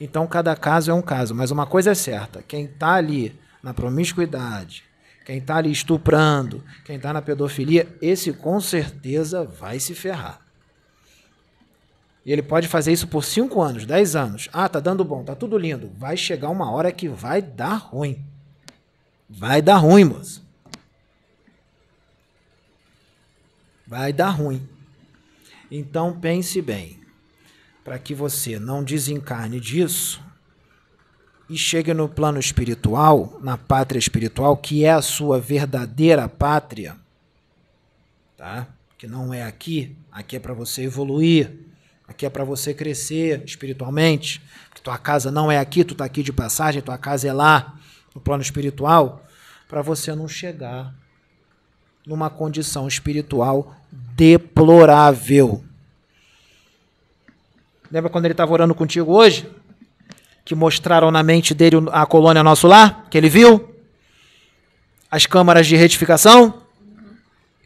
[0.00, 1.34] Então, cada caso é um caso.
[1.34, 4.84] Mas uma coisa é certa: quem está ali na promiscuidade,
[5.28, 10.40] quem está ali estuprando, quem está na pedofilia, esse com certeza vai se ferrar.
[12.24, 14.48] E ele pode fazer isso por 5 anos, 10 anos.
[14.54, 15.92] Ah, tá dando bom, tá tudo lindo.
[15.98, 18.24] Vai chegar uma hora que vai dar ruim.
[19.28, 20.42] Vai dar ruim, moço.
[23.86, 24.66] Vai dar ruim.
[25.70, 26.98] Então pense bem,
[27.84, 30.26] para que você não desencarne disso
[31.48, 36.96] e chegue no plano espiritual, na pátria espiritual, que é a sua verdadeira pátria,
[38.36, 38.66] tá?
[38.98, 41.50] Que não é aqui, aqui é para você evoluir,
[42.06, 44.42] aqui é para você crescer espiritualmente,
[44.74, 47.78] que tua casa não é aqui, tu tá aqui de passagem, tua casa é lá,
[48.14, 49.24] no plano espiritual,
[49.68, 50.94] para você não chegar
[52.06, 55.64] numa condição espiritual deplorável.
[57.90, 59.48] Lembra quando ele estava orando contigo hoje?
[60.48, 63.06] Que mostraram na mente dele a colônia nosso lar?
[63.10, 63.68] Que ele viu?
[65.10, 66.62] As câmaras de retificação?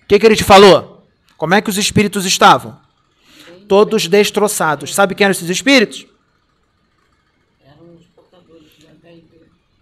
[0.03, 1.07] O que, que ele te falou?
[1.37, 2.76] Como é que os espíritos estavam?
[3.68, 4.93] Todos destroçados.
[4.93, 6.07] Sabe quem eram esses espíritos?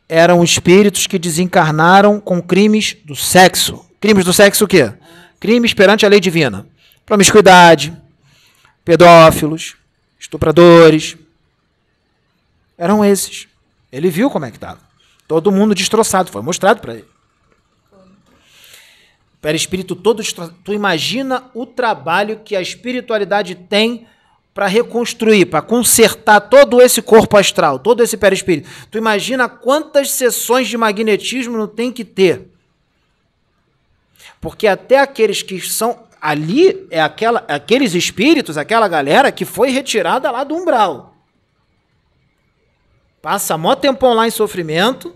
[0.06, 3.82] Eram espíritos que desencarnaram com crimes do sexo.
[3.98, 4.92] Crimes do sexo o quê?
[5.40, 6.66] Crimes perante a lei divina.
[7.06, 7.96] Promiscuidade,
[8.84, 9.74] pedófilos,
[10.18, 11.16] estupradores.
[12.80, 13.46] Eram esses.
[13.92, 14.80] Ele viu como é que estava.
[15.28, 17.04] Todo mundo destroçado, foi mostrado para ele.
[19.40, 20.56] Perispírito todo destroçado.
[20.64, 24.06] Tu imagina o trabalho que a espiritualidade tem
[24.52, 28.68] para reconstruir, para consertar todo esse corpo astral, todo esse perispírito.
[28.90, 32.50] Tu imagina quantas sessões de magnetismo não tem que ter
[34.40, 40.30] porque até aqueles que são ali é aquela, aqueles espíritos, aquela galera que foi retirada
[40.30, 41.09] lá do umbral.
[43.22, 45.14] Passa mó tempão lá em sofrimento,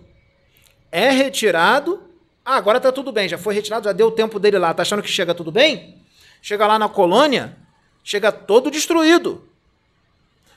[0.90, 2.02] é retirado.
[2.44, 4.74] Ah, agora tá tudo bem, já foi retirado, já deu o tempo dele lá.
[4.74, 5.96] Tá achando que chega tudo bem?
[6.42, 7.57] Chega lá na colônia,
[8.02, 9.48] chega todo destruído.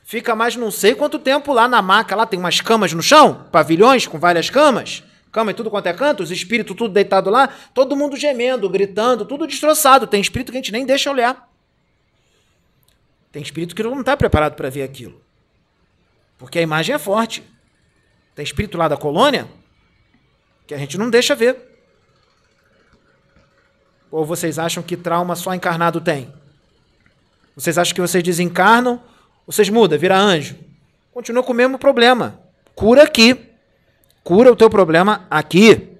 [0.04, 3.46] Fica mais não sei quanto tempo lá na maca, lá tem umas camas no chão,
[3.52, 5.04] pavilhões com várias camas
[5.38, 9.24] cama e tudo quanto é canto, os espíritos tudo deitado lá, todo mundo gemendo, gritando,
[9.24, 10.08] tudo destroçado.
[10.08, 11.48] Tem espírito que a gente nem deixa olhar.
[13.32, 15.22] Tem espírito que não está preparado para ver aquilo.
[16.38, 17.44] Porque a imagem é forte.
[18.36, 19.48] Tem espírito lá da colônia
[20.68, 21.56] que a gente não deixa ver.
[24.12, 26.34] Ou vocês acham que trauma só encarnado tem?
[27.56, 29.02] Vocês acham que vocês desencarnam,
[29.46, 30.56] vocês mudam, vira anjo?
[31.12, 32.40] Continua com o mesmo problema.
[32.76, 33.50] Cura aqui.
[34.24, 35.98] Cura o teu problema aqui.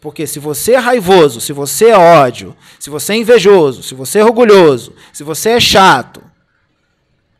[0.00, 4.18] Porque se você é raivoso, se você é ódio, se você é invejoso, se você
[4.18, 6.22] é orgulhoso, se você é chato,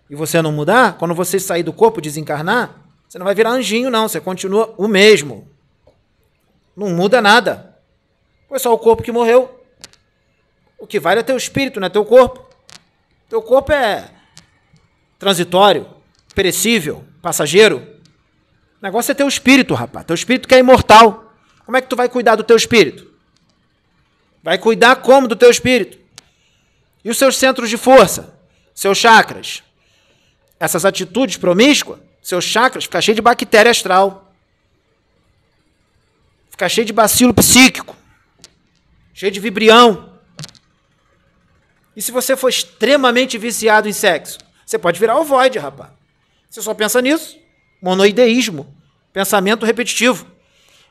[0.09, 3.91] e você não mudar, quando você sair do corpo desencarnar, você não vai virar anjinho,
[3.91, 4.09] não.
[4.09, 5.49] Você continua o mesmo.
[6.77, 7.77] Não muda nada.
[8.49, 9.65] Foi só o corpo que morreu.
[10.79, 12.47] O que vale é teu espírito, não é teu corpo.
[13.29, 14.11] Teu corpo é
[15.19, 15.89] transitório,
[16.35, 17.79] perecível, passageiro.
[17.79, 20.07] O negócio é teu espírito, rapaz.
[20.07, 21.33] Teu espírito que é imortal.
[21.65, 23.11] Como é que tu vai cuidar do teu espírito?
[24.43, 25.99] Vai cuidar como do teu espírito?
[27.05, 28.39] E os seus centros de força?
[28.75, 29.63] Seus chakras?
[30.59, 31.99] Essas atitudes promíscuas?
[32.23, 34.33] Seus chakras ficam cheios de bactéria astral.
[36.51, 37.95] Fica cheio de bacilo psíquico.
[39.13, 40.13] Cheio de vibrião.
[41.95, 44.39] E se você for extremamente viciado em sexo?
[44.65, 45.91] Você pode virar o void, rapaz.
[46.51, 47.39] Você só pensa nisso.
[47.81, 48.75] Monoideísmo.
[49.13, 50.27] Pensamento repetitivo.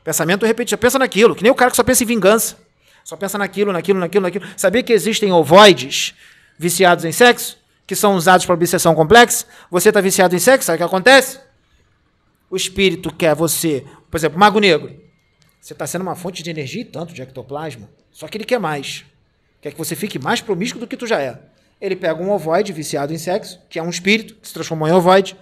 [0.02, 0.80] Pensamento repetitivo.
[0.80, 2.56] Pensa naquilo, que nem o cara que só pensa em vingança.
[3.04, 4.46] Só pensa naquilo, naquilo, naquilo, naquilo.
[4.56, 6.14] Sabia que existem ovoides
[6.58, 7.58] viciados em sexo?
[7.86, 9.46] Que são usados para obsessão complexa?
[9.70, 10.66] Você está viciado em sexo?
[10.66, 11.38] Sabe o que acontece?
[12.50, 15.00] O espírito quer você, por exemplo, mago negro.
[15.60, 17.88] Você está sendo uma fonte de energia e tanto de ectoplasma.
[18.10, 19.04] Só que ele quer mais.
[19.60, 21.40] Quer que você fique mais promíscuo do que tu já é.
[21.80, 24.92] Ele pega um ovoide viciado em sexo, que é um espírito que se transformou em
[24.92, 25.36] ovoide,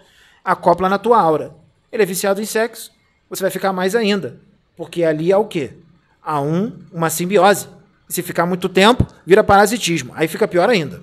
[0.44, 1.54] acopla na tua aura.
[1.92, 2.90] Ele é viciado em sexo,
[3.28, 4.40] você vai ficar mais ainda.
[4.76, 5.74] Porque ali há o quê?
[6.22, 7.68] Há um, uma simbiose.
[8.08, 10.12] se ficar muito tempo, vira parasitismo.
[10.14, 11.02] Aí fica pior ainda.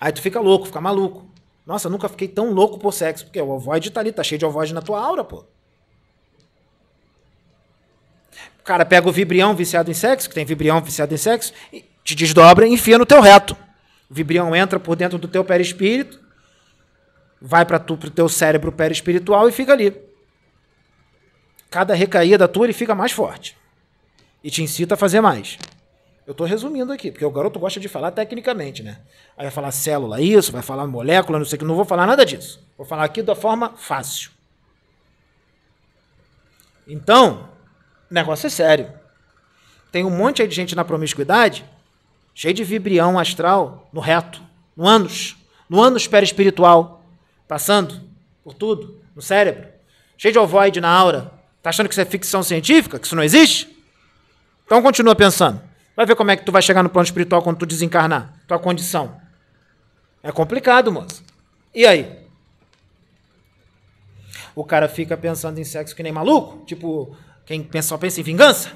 [0.00, 1.26] Aí tu fica louco, fica maluco.
[1.66, 3.26] Nossa, nunca fiquei tão louco por sexo.
[3.26, 5.44] Porque o ovoide tá ali, tá cheio de ovoide na tua aura, pô.
[8.70, 12.14] cara pega o vibrião viciado em sexo, que tem vibrião viciado em sexo, e te
[12.14, 13.56] desdobra e enfia no teu reto.
[14.08, 16.20] O vibrião entra por dentro do teu perispírito,
[17.42, 19.92] vai para o teu cérebro perispiritual e fica ali.
[21.68, 23.56] Cada recaída tua ele fica mais forte.
[24.42, 25.58] E te incita a fazer mais.
[26.30, 29.00] Eu estou resumindo aqui, porque o garoto gosta de falar tecnicamente, né?
[29.36, 32.06] Aí vai falar célula isso, vai falar molécula, não sei o que, não vou falar
[32.06, 32.64] nada disso.
[32.78, 34.30] Vou falar aqui da forma fácil.
[36.86, 37.48] Então,
[38.08, 38.92] o negócio é sério.
[39.90, 41.64] Tem um monte de gente na promiscuidade,
[42.32, 44.40] cheio de vibrião astral, no reto,
[44.76, 45.36] no ânus,
[45.68, 47.04] no ânus perispiritual,
[47.48, 48.02] passando
[48.44, 49.66] por tudo, no cérebro,
[50.16, 51.32] cheio de ovoide na aura.
[51.60, 53.00] Tá achando que isso é ficção científica?
[53.00, 53.68] Que isso não existe?
[54.64, 55.69] Então continua pensando.
[56.00, 58.32] Vai ver como é que tu vai chegar no plano espiritual quando tu desencarnar.
[58.48, 59.20] Tua condição.
[60.22, 61.22] É complicado, moço.
[61.74, 62.26] E aí?
[64.54, 66.64] O cara fica pensando em sexo que nem maluco?
[66.64, 68.72] Tipo, quem só pensa em vingança?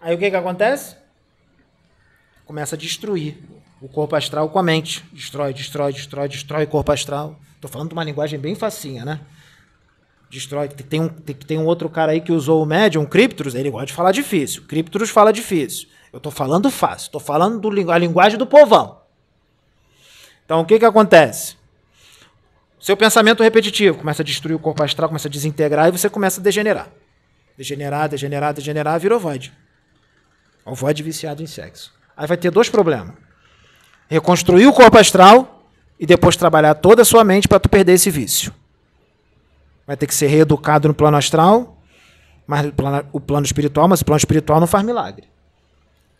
[0.00, 0.96] Aí o que que acontece?
[2.44, 3.38] Começa a destruir
[3.80, 5.04] o corpo astral com a mente.
[5.12, 7.38] Destrói, destrói, destrói, destrói o corpo astral.
[7.60, 9.20] Tô falando de uma linguagem bem facinha, né?
[10.28, 10.68] Destrói.
[10.68, 13.86] Tem um, tem um outro cara aí que usou o médium, o Cryptros, ele gosta
[13.86, 14.64] de falar difícil.
[14.66, 15.88] Cryptros fala difícil.
[16.12, 19.00] Eu tô falando fácil, tô falando do, a linguagem do povão.
[20.44, 21.56] Então o que que acontece?
[22.80, 26.40] Seu pensamento repetitivo começa a destruir o corpo astral, começa a desintegrar e você começa
[26.40, 26.88] a degenerar.
[27.56, 29.52] Degenerar, degenerar, degenerar, virou void.
[30.64, 31.92] O void viciado em sexo.
[32.16, 33.14] Aí vai ter dois problemas.
[34.08, 35.68] Reconstruir o corpo astral
[35.98, 38.52] e depois trabalhar toda a sua mente para tu perder esse vício
[39.86, 41.78] vai ter que ser reeducado no plano astral,
[42.46, 42.66] mas
[43.12, 45.24] o plano espiritual, mas o plano espiritual não faz milagre.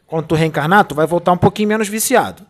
[0.06, 2.42] Quando tu reencarnar, tu vai voltar um pouquinho menos viciado.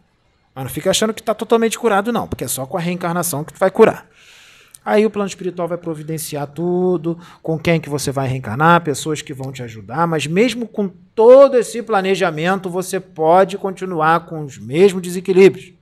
[0.55, 3.45] Mas não fica achando que está totalmente curado, não, porque é só com a reencarnação
[3.45, 4.07] que tu vai curar.
[4.85, 9.35] Aí o plano espiritual vai providenciar tudo, com quem que você vai reencarnar, pessoas que
[9.35, 15.03] vão te ajudar, mas mesmo com todo esse planejamento, você pode continuar com os mesmos
[15.03, 15.76] desequilíbrios.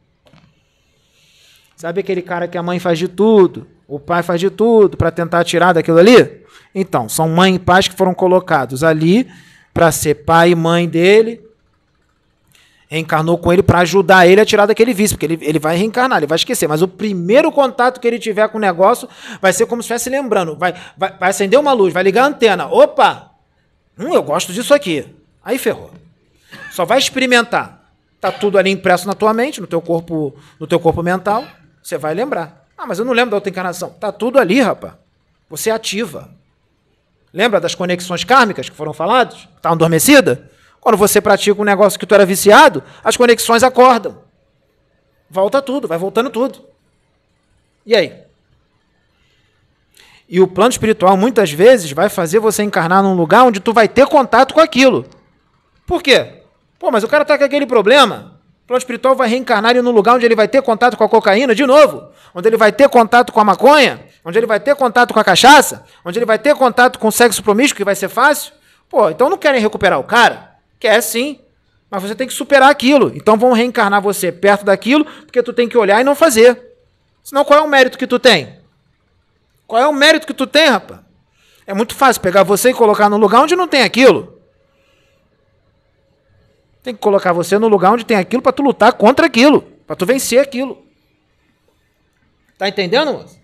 [1.76, 5.10] Sabe aquele cara que a mãe faz de tudo, o pai faz de tudo para
[5.10, 6.44] tentar tirar daquilo ali?
[6.74, 9.28] Então, são mãe e pais que foram colocados ali
[9.72, 11.40] para ser pai e mãe dele.
[12.88, 16.18] Reencarnou com ele para ajudar ele a tirar daquele vício, porque ele, ele vai reencarnar,
[16.18, 16.68] ele vai esquecer.
[16.68, 19.08] Mas o primeiro contato que ele tiver com o negócio
[19.40, 20.56] vai ser como se estivesse lembrando.
[20.56, 22.66] Vai, vai, vai acender uma luz, vai ligar a antena.
[22.66, 23.30] Opa!
[23.98, 25.06] Hum, eu gosto disso aqui.
[25.44, 25.90] Aí ferrou.
[26.70, 27.84] Só vai experimentar.
[28.20, 31.44] Tá tudo ali impresso na tua mente, no teu corpo, no teu corpo mental.
[31.84, 32.66] Você vai lembrar.
[32.78, 33.90] Ah, mas eu não lembro da outra encarnação.
[33.90, 34.94] Tá tudo ali, rapaz.
[35.50, 36.30] Você ativa.
[37.30, 39.46] Lembra das conexões kármicas que foram faladas?
[39.60, 40.38] Tá adormecidas?
[40.80, 44.22] Quando você pratica um negócio que tu era viciado, as conexões acordam.
[45.28, 46.64] Volta tudo, vai voltando tudo.
[47.84, 48.22] E aí?
[50.26, 53.88] E o plano espiritual muitas vezes vai fazer você encarnar num lugar onde tu vai
[53.88, 55.04] ter contato com aquilo.
[55.86, 56.44] Por quê?
[56.78, 58.33] Pô, mas o cara tá com aquele problema.
[58.64, 61.08] O plano espiritual vai reencarnar ele num lugar onde ele vai ter contato com a
[61.08, 64.74] cocaína de novo, onde ele vai ter contato com a maconha, onde ele vai ter
[64.74, 67.94] contato com a cachaça, onde ele vai ter contato com o sexo promíscuo, que vai
[67.94, 68.54] ser fácil.
[68.88, 70.54] Pô, então não querem recuperar o cara?
[70.80, 71.40] Quer sim,
[71.90, 73.12] mas você tem que superar aquilo.
[73.14, 76.58] Então vão reencarnar você perto daquilo, porque tu tem que olhar e não fazer.
[77.22, 78.60] Senão qual é o mérito que tu tem?
[79.66, 81.00] Qual é o mérito que tu tem, rapaz?
[81.66, 84.33] É muito fácil pegar você e colocar num lugar onde não tem aquilo.
[86.84, 89.96] Tem que colocar você no lugar onde tem aquilo para tu lutar contra aquilo, para
[89.96, 90.86] tu vencer aquilo.
[92.58, 93.40] Tá entendendo, moço?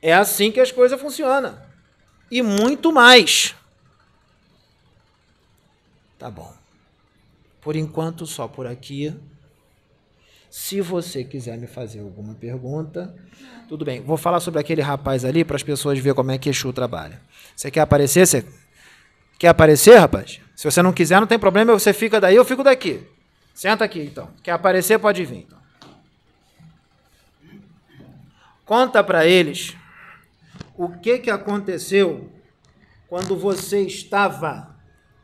[0.00, 1.58] É assim que as coisas funcionam.
[2.30, 3.56] E muito mais.
[6.16, 6.54] Tá bom.
[7.60, 9.12] Por enquanto, só por aqui.
[10.48, 13.12] Se você quiser me fazer alguma pergunta,
[13.68, 14.00] tudo bem.
[14.00, 17.20] Vou falar sobre aquele rapaz ali para as pessoas verem como é que Exu trabalha.
[17.56, 18.26] Você quer aparecer?
[18.26, 18.46] Você
[19.40, 20.40] quer aparecer, rapaz?
[20.60, 23.08] Se você não quiser, não tem problema, você fica daí, eu fico daqui.
[23.54, 24.28] Senta aqui, então.
[24.42, 25.46] Quer aparecer, pode vir.
[25.48, 25.58] Então.
[28.66, 29.74] Conta para eles
[30.76, 32.30] o que, que aconteceu
[33.08, 34.76] quando você estava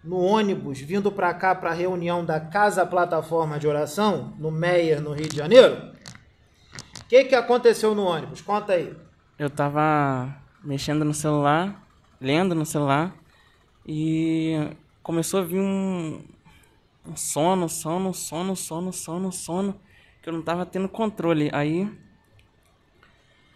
[0.02, 5.02] no ônibus vindo para cá para a reunião da Casa Plataforma de Oração, no Meier,
[5.02, 5.92] no Rio de Janeiro.
[6.98, 8.40] O que, que aconteceu no ônibus?
[8.40, 8.96] Conta aí.
[9.38, 10.34] Eu estava
[10.64, 11.86] mexendo no celular,
[12.18, 13.14] lendo no celular,
[13.86, 14.74] e
[15.06, 16.20] começou a vir um,
[17.06, 19.80] um sono, sono, sono, sono, sono, sono,
[20.20, 21.48] que eu não tava tendo controle.
[21.52, 21.88] Aí.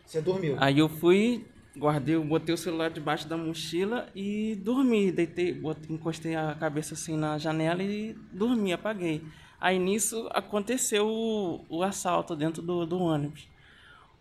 [0.06, 0.56] Você dormiu?
[0.60, 1.44] Aí eu fui,
[1.76, 5.10] guardei, botei o celular debaixo da mochila e dormi.
[5.10, 9.20] Deitei, botei, encostei a cabeça assim na janela e dormi, apaguei.
[9.60, 13.48] Aí nisso aconteceu o, o assalto dentro do, do ônibus.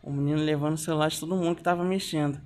[0.01, 2.41] O menino levando o celular de todo mundo que tava mexendo.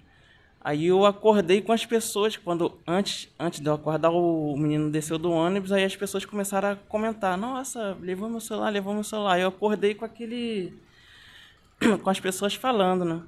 [0.64, 5.18] Aí eu acordei com as pessoas, quando antes, antes de eu acordar, o menino desceu
[5.18, 9.38] do ônibus, aí as pessoas começaram a comentar, nossa, levou meu celular, levou meu celular.
[9.38, 10.74] Eu acordei com aquele.
[12.02, 13.22] com as pessoas falando, né?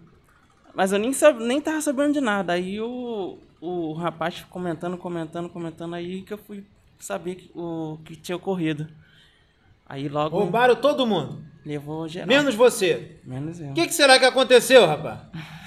[0.74, 2.54] Mas eu nem, sab, nem tava sabendo de nada.
[2.54, 6.64] Aí o, o rapaz comentando, comentando, comentando, aí que eu fui
[6.98, 8.88] saber o que tinha ocorrido.
[9.88, 11.44] Aí logo Roubaram todo mundo.
[11.66, 12.28] levou geral.
[12.28, 13.18] Menos você.
[13.24, 13.70] Menos eu.
[13.70, 15.20] O que, que será que aconteceu, rapaz?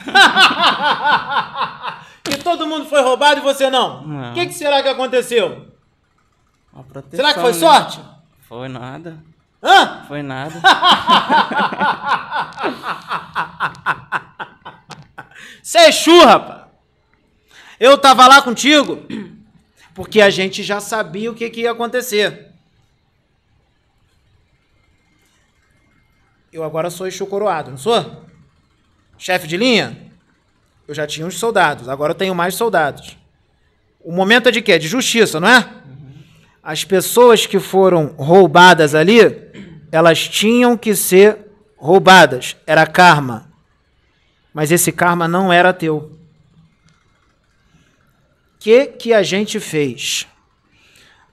[2.24, 4.30] que todo mundo foi roubado e você não.
[4.30, 5.66] O que, que será que aconteceu?
[6.72, 7.58] Uma proteção, Será que foi né?
[7.58, 8.00] sorte?
[8.48, 9.18] Foi nada.
[9.62, 10.04] Hã?
[10.06, 10.54] Foi nada.
[15.62, 16.62] Você é Exu, rapaz.
[17.78, 19.02] Eu tava lá contigo
[19.94, 22.47] porque a gente já sabia o que, que ia acontecer.
[26.52, 28.24] Eu agora sou Exu coroado, não sou?
[29.18, 30.10] Chefe de linha?
[30.86, 33.16] Eu já tinha uns soldados, agora eu tenho mais soldados.
[34.00, 34.78] O momento é de quê?
[34.78, 35.68] De justiça, não é?
[36.62, 39.18] As pessoas que foram roubadas ali,
[39.92, 41.38] elas tinham que ser
[41.76, 42.56] roubadas.
[42.66, 43.50] Era karma.
[44.52, 45.96] Mas esse karma não era teu.
[45.96, 46.18] O
[48.58, 50.26] que, que a gente fez?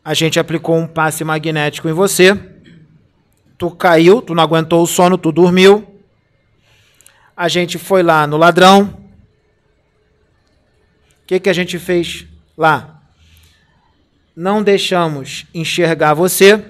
[0.03, 2.54] A gente aplicou um passe magnético em você.
[3.57, 5.85] Tu caiu, tu não aguentou o sono, tu dormiu.
[7.35, 8.83] A gente foi lá no ladrão.
[11.23, 12.25] O que, que a gente fez
[12.57, 13.01] lá?
[14.35, 16.63] Não deixamos enxergar você.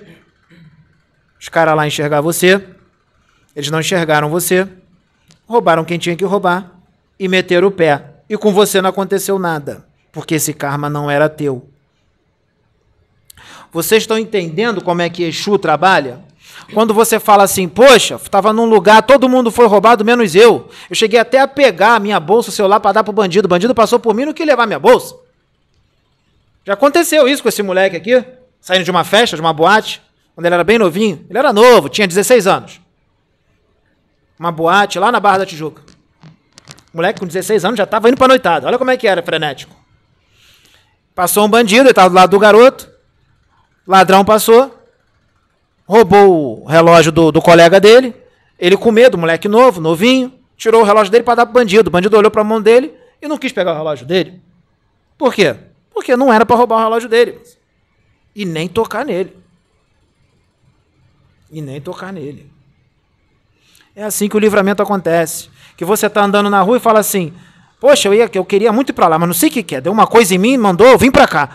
[1.39, 2.63] Os caras lá enxergar você.
[3.55, 4.67] Eles não enxergaram você
[5.47, 6.71] roubaram quem tinha que roubar
[7.19, 8.15] e meteram o pé.
[8.29, 11.69] E com você não aconteceu nada, porque esse karma não era teu.
[13.71, 16.19] Vocês estão entendendo como é que Exu trabalha?
[16.73, 20.69] Quando você fala assim, poxa, estava num lugar, todo mundo foi roubado, menos eu.
[20.89, 23.45] Eu cheguei até a pegar a minha bolsa, o celular para dar pro bandido.
[23.45, 25.15] O bandido passou por mim não quis levar minha bolsa.
[26.65, 28.23] Já aconteceu isso com esse moleque aqui,
[28.59, 30.01] saindo de uma festa, de uma boate,
[30.33, 31.25] quando ele era bem novinho.
[31.29, 32.85] Ele era novo, tinha 16 anos
[34.39, 35.81] uma boate lá na Barra da Tijuca.
[36.93, 38.67] Moleque com 16 anos já estava indo pra noitada.
[38.67, 39.75] Olha como é que era, frenético.
[41.13, 42.89] Passou um bandido, ele estava do lado do garoto.
[43.87, 44.74] Ladrão passou,
[45.85, 48.13] roubou o relógio do, do colega dele.
[48.57, 51.89] Ele com medo, moleque novo, novinho, tirou o relógio dele para dar pro bandido.
[51.89, 54.41] O bandido olhou para a mão dele e não quis pegar o relógio dele.
[55.17, 55.55] Por quê?
[55.93, 57.39] Porque não era para roubar o relógio dele.
[58.35, 59.35] E nem tocar nele.
[61.51, 62.51] E nem tocar nele.
[63.95, 65.49] É assim que o livramento acontece.
[65.77, 67.33] Que você está andando na rua e fala assim:
[67.79, 69.75] Poxa, eu, ia, eu queria muito ir para lá, mas não sei o que, que
[69.75, 69.81] é.
[69.81, 71.49] Deu uma coisa em mim, mandou, eu vim para cá.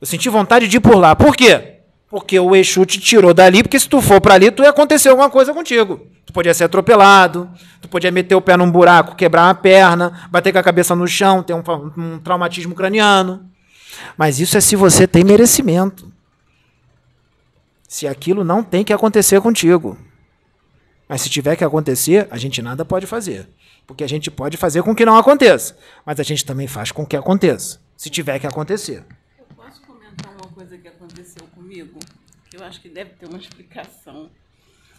[0.00, 1.14] Eu senti vontade de ir por lá.
[1.14, 1.73] Por quê?
[2.14, 5.08] Porque o Exu te tirou dali, porque se tu for para ali, tu ia acontecer
[5.08, 6.06] alguma coisa contigo.
[6.24, 7.50] Tu podia ser atropelado,
[7.80, 11.08] tu podia meter o pé num buraco, quebrar uma perna, bater com a cabeça no
[11.08, 11.62] chão, ter um,
[11.98, 13.50] um traumatismo craniano.
[14.16, 16.08] Mas isso é se você tem merecimento.
[17.88, 19.98] Se aquilo não tem que acontecer contigo.
[21.08, 23.48] Mas se tiver que acontecer, a gente nada pode fazer.
[23.88, 25.76] Porque a gente pode fazer com que não aconteça.
[26.06, 27.80] Mas a gente também faz com que aconteça.
[27.96, 29.04] Se tiver que acontecer.
[31.74, 31.98] Comigo?
[32.50, 34.30] Que eu acho que deve ter uma explicação.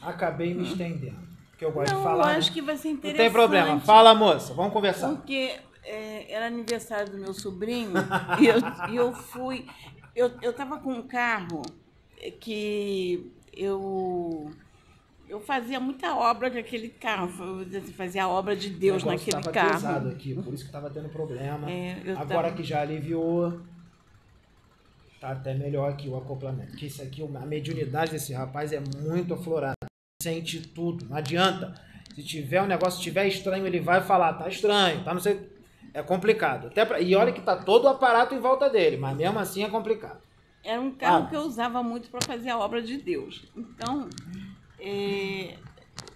[0.02, 1.18] Acabei me estendendo.
[1.52, 2.24] Porque eu gosto Não, de falar.
[2.26, 2.38] eu né?
[2.38, 3.22] acho que vai ser Não interessante.
[3.24, 3.80] tem problema.
[3.80, 4.54] Fala, moça.
[4.54, 5.08] Vamos conversar.
[5.10, 7.94] Porque é, era aniversário do meu sobrinho
[8.42, 8.56] e eu,
[8.92, 9.66] e eu fui.
[10.14, 11.62] Eu, eu tava com um carro
[12.42, 14.52] que eu.
[15.28, 17.26] Eu fazia muita obra com aquele carro,
[17.68, 19.72] assim, fazia a obra de Deus naquele tava carro.
[19.72, 21.70] pesado aqui, por isso que estava tendo problema.
[21.70, 23.60] É, Agora tava- que já aliviou,
[25.26, 26.72] tá até melhor aqui o acoplamento.
[26.72, 29.74] Porque isso aqui, a mediunidade desse rapaz é muito aflorada.
[30.22, 31.74] Sente tudo, não adianta.
[32.14, 35.50] Se tiver um negócio, tiver estranho, ele vai falar, tá estranho, tá não sei.
[35.94, 36.68] É complicado.
[36.68, 39.64] Até pra- E olha que tá todo o aparato em volta dele, mas mesmo assim
[39.64, 40.22] é complicado.
[40.64, 41.30] Era um carro Ah.
[41.30, 43.46] que eu usava muito para fazer a obra de Deus.
[43.56, 44.10] Então,
[44.80, 45.56] é,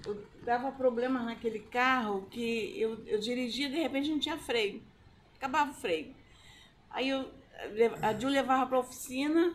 [0.06, 4.82] eu dava problemas naquele carro que eu, eu dirigia de repente não tinha freio.
[5.38, 6.14] Acabava o freio.
[6.90, 7.30] Aí eu,
[8.02, 9.54] a Ju levava para a oficina,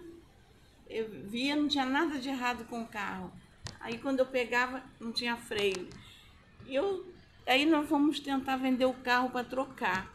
[0.88, 3.32] eu via, não tinha nada de errado com o carro.
[3.80, 5.88] Aí quando eu pegava, não tinha freio.
[6.66, 7.04] Eu,
[7.46, 10.12] aí nós fomos tentar vender o carro para trocar.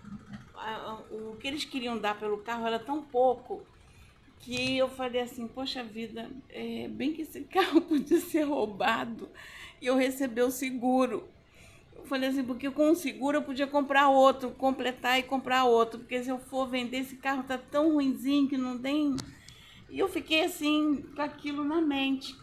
[1.12, 3.66] O que eles queriam dar pelo carro era tão pouco
[4.40, 9.30] que eu falei assim, poxa vida, é, bem que esse carro podia ser roubado
[9.82, 11.28] e eu receber o seguro.
[12.10, 16.24] Falei assim, porque com o seguro eu podia comprar outro, completar e comprar outro, porque
[16.24, 19.16] se eu for vender esse carro tá tão ruinzinho que não tem.
[19.90, 22.36] E eu fiquei assim, com aquilo na mente.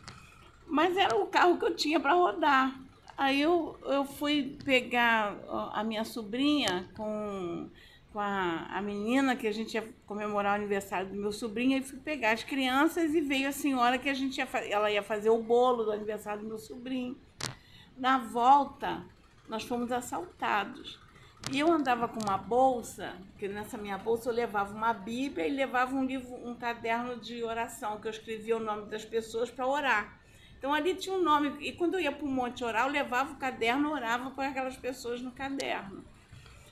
[0.68, 2.78] Mas era o carro que eu tinha para rodar.
[3.18, 5.36] Aí eu, eu fui pegar
[5.72, 7.68] a minha sobrinha com
[8.12, 11.82] com a, a menina que a gente ia comemorar o aniversário do meu sobrinho e
[11.82, 15.28] fui pegar as crianças e veio a senhora que a gente ia, ela ia fazer
[15.28, 17.14] o bolo do aniversário do meu sobrinho.
[17.94, 19.04] Na volta,
[19.48, 20.98] nós fomos assaltados.
[21.52, 25.50] E eu andava com uma bolsa, que nessa minha bolsa eu levava uma Bíblia e
[25.50, 29.66] levava um livro, um caderno de oração, que eu escrevia o nome das pessoas para
[29.66, 30.20] orar.
[30.58, 33.32] Então ali tinha um nome, e quando eu ia para o monte orar, eu levava
[33.32, 36.02] o caderno, orava com aquelas pessoas no caderno.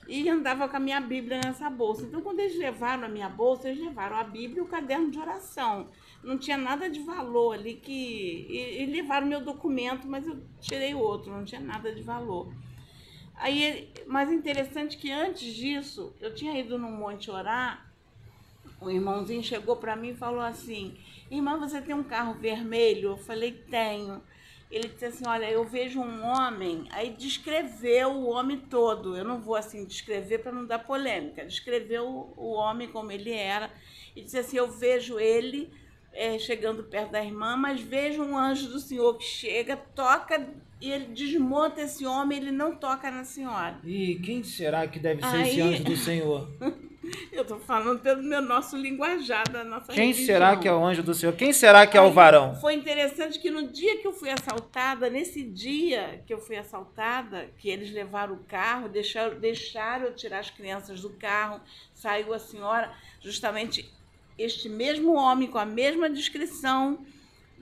[0.07, 2.03] E andava com a minha Bíblia nessa bolsa.
[2.03, 5.17] Então, quando eles levaram a minha bolsa, eles levaram a Bíblia e o caderno de
[5.17, 5.87] oração.
[6.23, 8.45] Não tinha nada de valor ali que.
[8.47, 12.53] E, e levaram meu documento, mas eu tirei outro, não tinha nada de valor.
[13.37, 17.85] Aí, mas interessante que antes disso, eu tinha ido no monte orar,
[18.79, 20.97] o irmãozinho chegou para mim e falou assim:
[21.29, 23.09] Irmã, você tem um carro vermelho?
[23.09, 24.21] Eu falei: Tenho.
[24.69, 26.87] Ele disse assim: Olha, eu vejo um homem.
[26.91, 29.15] Aí descreveu o homem todo.
[29.15, 31.45] Eu não vou assim descrever para não dar polêmica.
[31.45, 33.71] Descreveu o homem como ele era.
[34.15, 35.71] E disse assim: Eu vejo ele
[36.11, 40.47] é, chegando perto da irmã, mas vejo um anjo do Senhor que chega, toca
[40.81, 43.77] e ele desmonta esse homem, ele não toca na senhora.
[43.83, 46.49] E quem será que deve ser Aí- esse anjo do Senhor?
[47.31, 50.25] Eu estou falando pelo meu nosso linguajar da nossa Quem religião.
[50.25, 51.33] será que é o anjo do Senhor?
[51.33, 52.55] Quem será que é o Aí, varão?
[52.55, 57.47] Foi interessante que no dia que eu fui assaltada, nesse dia que eu fui assaltada,
[57.59, 61.61] que eles levaram o carro, deixaram, deixaram eu tirar as crianças do carro,
[61.93, 63.87] saiu a senhora, justamente
[64.37, 67.05] este mesmo homem com a mesma descrição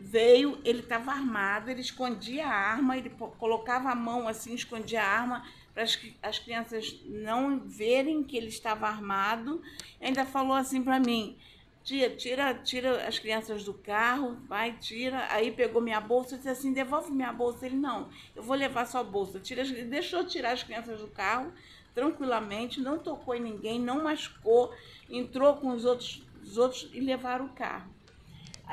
[0.03, 5.07] veio, ele estava armado, ele escondia a arma, ele colocava a mão assim, escondia a
[5.07, 9.61] arma para as, as crianças não verem que ele estava armado.
[10.01, 11.37] Ainda falou assim para mim:
[11.85, 15.25] Tia, tira, tira as crianças do carro, vai, tira.
[15.29, 17.65] Aí pegou minha bolsa e disse assim: devolve minha bolsa.
[17.65, 19.39] Ele, não, eu vou levar sua bolsa.
[19.39, 21.51] Tira deixou tirar as crianças do carro
[21.95, 24.73] tranquilamente, não tocou em ninguém, não machucou,
[25.09, 27.92] entrou com os outros, os outros e levaram o carro.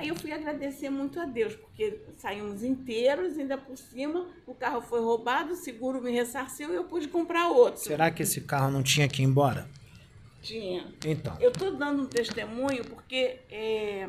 [0.01, 4.81] Aí eu fui agradecer muito a Deus, porque saímos inteiros, ainda por cima, o carro
[4.81, 7.83] foi roubado, o seguro me ressarceu e eu pude comprar outro.
[7.83, 9.69] Será que esse carro não tinha que ir embora?
[10.41, 10.87] Tinha.
[11.05, 14.09] Então, Eu estou dando um testemunho porque, é,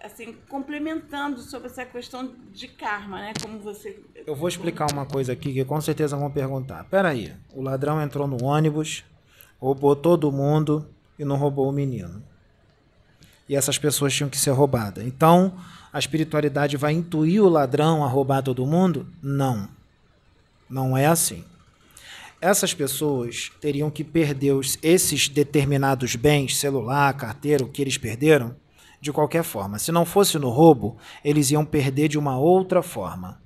[0.00, 3.32] assim, complementando sobre essa questão de karma, né?
[3.42, 4.00] Como você.
[4.24, 6.84] eu vou explicar uma coisa aqui que com certeza vão perguntar.
[6.84, 9.04] Peraí, o ladrão entrou no ônibus,
[9.58, 12.22] roubou todo mundo e não roubou o menino.
[13.48, 15.04] E essas pessoas tinham que ser roubadas.
[15.06, 15.54] Então,
[15.92, 19.06] a espiritualidade vai intuir o ladrão a roubar todo mundo?
[19.22, 19.68] Não.
[20.68, 21.44] Não é assim.
[22.40, 28.54] Essas pessoas teriam que perder os- esses determinados bens, celular, carteira, o que eles perderam,
[29.00, 29.78] de qualquer forma.
[29.78, 33.40] Se não fosse no roubo, eles iam perder de uma outra forma.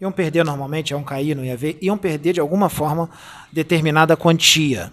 [0.00, 3.08] Iam perder normalmente, iam cair, não ia ver, iam perder de alguma forma
[3.50, 4.92] determinada quantia.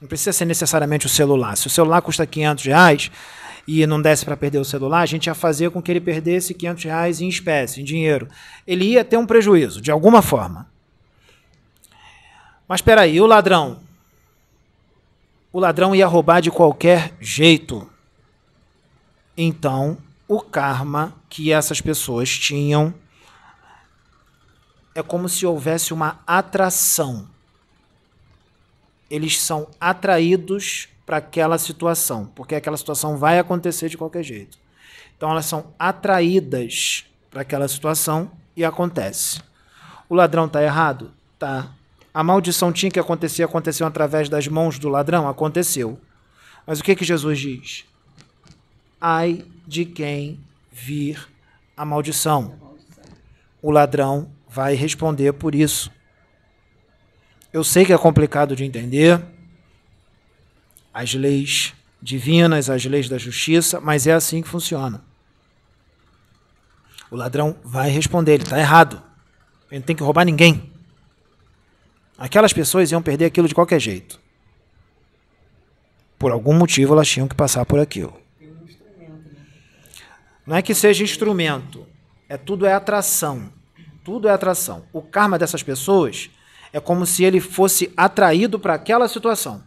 [0.00, 1.56] Não precisa ser necessariamente o celular.
[1.56, 3.10] Se o celular custa 500 reais
[3.66, 6.54] e não desse para perder o celular, a gente ia fazer com que ele perdesse
[6.54, 8.28] 500 reais em espécie, em dinheiro.
[8.66, 10.70] Ele ia ter um prejuízo, de alguma forma.
[12.68, 13.80] Mas espera aí, o ladrão?
[15.52, 17.90] O ladrão ia roubar de qualquer jeito.
[19.36, 19.98] Então,
[20.28, 22.94] o karma que essas pessoas tinham
[24.94, 27.28] é como se houvesse uma atração.
[29.10, 34.58] Eles são atraídos para aquela situação, porque aquela situação vai acontecer de qualquer jeito.
[35.16, 39.40] Então, elas são atraídas para aquela situação e acontece.
[40.08, 41.12] O ladrão está errado?
[41.38, 41.72] Tá.
[42.12, 45.28] A maldição tinha que acontecer, aconteceu através das mãos do ladrão?
[45.28, 45.98] Aconteceu.
[46.66, 47.84] Mas o que, que Jesus diz?
[49.00, 50.40] Ai de quem
[50.72, 51.28] vir
[51.76, 52.54] a maldição.
[53.62, 55.90] O ladrão vai responder por isso.
[57.52, 59.22] Eu sei que é complicado de entender
[60.96, 65.04] as leis divinas, as leis da justiça, mas é assim que funciona.
[67.10, 69.02] O ladrão vai responder, ele está errado.
[69.70, 70.72] Ele não tem que roubar ninguém.
[72.16, 74.18] Aquelas pessoas iam perder aquilo de qualquer jeito.
[76.18, 78.18] Por algum motivo elas tinham que passar por aquilo.
[80.46, 81.86] Não é que seja instrumento,
[82.26, 83.52] é tudo é atração.
[84.02, 84.86] Tudo é atração.
[84.94, 86.30] O karma dessas pessoas
[86.72, 89.62] é como se ele fosse atraído para aquela situação.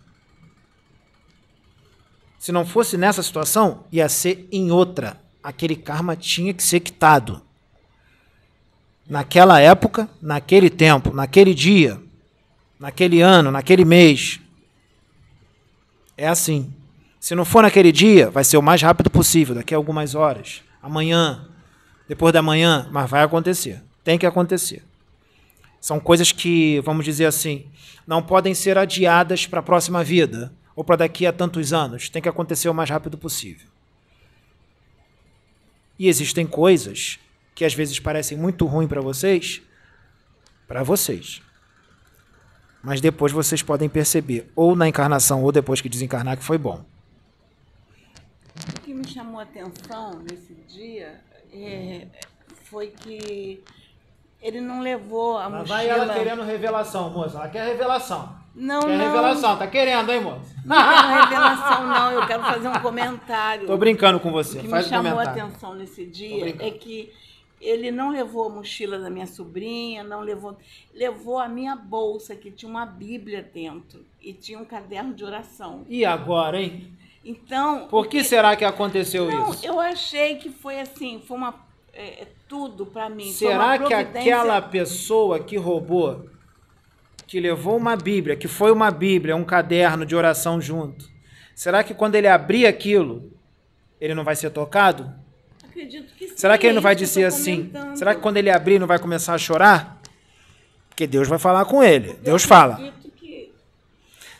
[2.39, 5.19] Se não fosse nessa situação, ia ser em outra.
[5.43, 7.41] Aquele karma tinha que ser quitado.
[9.07, 12.01] Naquela época, naquele tempo, naquele dia,
[12.79, 14.39] naquele ano, naquele mês.
[16.15, 16.73] É assim.
[17.19, 20.61] Se não for naquele dia, vai ser o mais rápido possível, daqui a algumas horas,
[20.81, 21.45] amanhã,
[22.07, 23.83] depois da manhã, mas vai acontecer.
[24.01, 24.81] Tem que acontecer.
[25.81, 27.65] São coisas que, vamos dizer assim,
[28.07, 32.07] não podem ser adiadas para a próxima vida ou para daqui a tantos anos.
[32.07, 33.67] Tem que acontecer o mais rápido possível.
[35.99, 37.19] E existem coisas
[37.53, 39.61] que às vezes parecem muito ruins para vocês,
[40.65, 41.41] para vocês.
[42.81, 46.85] Mas depois vocês podem perceber, ou na encarnação ou depois que desencarnar, que foi bom.
[48.77, 51.19] O que me chamou a atenção nesse dia
[51.51, 52.07] é,
[52.63, 53.61] foi que
[54.41, 55.75] ele não levou a Lá mochila.
[55.75, 57.35] vai ela querendo revelação, moça.
[57.37, 58.39] Ela quer revelação.
[58.59, 59.05] Não, quer não.
[59.05, 60.53] revelação, tá querendo, hein, moça?
[60.65, 62.11] Não quero revelação, não.
[62.11, 63.65] Eu quero fazer um comentário.
[63.65, 64.57] Tô brincando com O você.
[64.59, 67.11] que me Faz um chamou a atenção nesse dia é que
[67.61, 70.57] ele não levou a mochila da minha sobrinha, não levou,
[70.93, 75.85] levou a minha bolsa que tinha uma Bíblia dentro e tinha um caderno de oração.
[75.89, 76.91] E agora, hein?
[77.23, 79.65] Então, Por que será que aconteceu não, isso?
[79.65, 81.53] eu achei que foi assim, foi uma
[81.93, 83.31] é, é tudo para mim.
[83.33, 86.25] foi uma Será que aquela pessoa que roubou,
[87.29, 91.07] que levou uma Bíblia, que foi uma Bíblia, um caderno de oração junto,
[91.53, 93.31] será que quando ele abrir aquilo,
[94.01, 95.13] ele não vai ser tocado?
[95.63, 97.71] Acredito que sim, Será que ele não vai dizer assim?
[97.93, 100.01] Será que quando ele abrir não vai começar a chorar?
[100.89, 102.13] Porque Deus vai falar com ele.
[102.23, 102.79] Deus fala.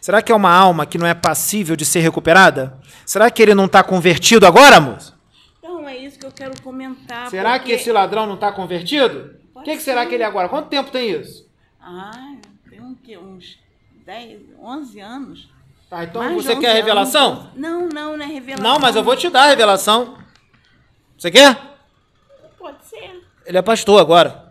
[0.01, 2.75] Será que é uma alma que não é passível de ser recuperada?
[3.05, 5.13] Será que ele não está convertido agora, moça?
[5.59, 7.29] Então, é isso que eu quero comentar.
[7.29, 9.35] Será porque- que esse ladrão não está convertido?
[9.53, 10.09] O que, que será ser.
[10.09, 10.49] que ele é agora?
[10.49, 11.47] Quanto tempo tem isso?
[11.79, 12.33] Ah,
[13.03, 13.17] quê?
[13.17, 13.57] uns
[14.05, 15.49] 10, 11 anos.
[15.89, 17.31] Tá, então Mais você 11 quer a revelação?
[17.31, 17.47] anos.
[17.55, 18.63] Não, não, não é revelação.
[18.63, 20.17] Não, mas eu vou te dar a revelação.
[21.17, 21.57] Você quer?
[22.57, 23.23] Pode ser.
[23.45, 24.47] Ele é pastor agora.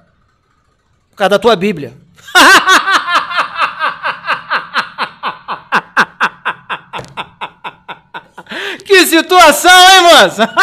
[1.10, 1.96] Por causa da tua Bíblia.
[8.84, 10.48] que situação, hein, moça?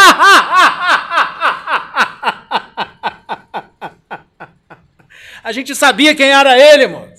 [5.44, 7.15] A gente sabia quem era ele, moça.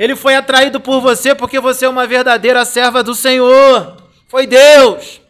[0.00, 3.98] Ele foi atraído por você porque você é uma verdadeira serva do Senhor.
[4.28, 5.20] Foi Deus.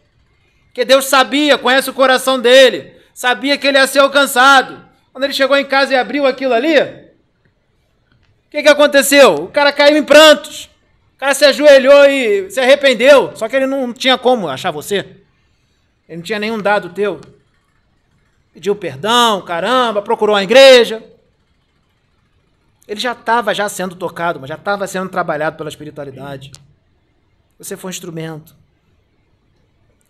[0.67, 4.81] Porque Deus sabia, conhece o coração dele, sabia que ele ia ser alcançado.
[5.11, 9.35] Quando ele chegou em casa e abriu aquilo ali, o que, que aconteceu?
[9.35, 10.69] O cara caiu em prantos.
[11.15, 13.35] O cara se ajoelhou e se arrependeu.
[13.35, 14.99] Só que ele não tinha como achar você.
[16.07, 17.19] Ele não tinha nenhum dado teu.
[18.53, 21.10] Pediu perdão, caramba, procurou a igreja.
[22.87, 26.51] Ele já estava já sendo tocado, mas já estava sendo trabalhado pela espiritualidade.
[27.57, 28.55] Você foi um instrumento.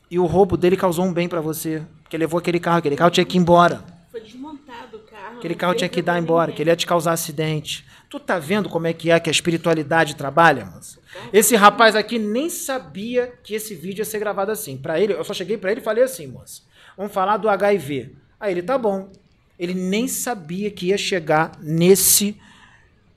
[0.10, 1.84] E o roubo dele causou um bem para você.
[2.04, 3.84] Porque levou aquele carro, aquele carro tinha que ir embora.
[4.12, 5.38] Foi desmontado o carro.
[5.38, 6.56] Aquele carro tinha que dar embora, ninguém.
[6.56, 7.86] que ele ia te causar acidente.
[8.10, 11.00] Tu tá vendo como é que é que a espiritualidade trabalha, moça?
[11.32, 14.78] Esse rapaz aqui nem sabia que esse vídeo ia ser gravado assim.
[14.78, 16.62] Para ele, eu só cheguei para ele e falei assim, moça.
[16.98, 18.14] Vamos falar do HIV.
[18.38, 19.10] Aí ele tá bom.
[19.58, 22.38] Ele nem sabia que ia chegar nesse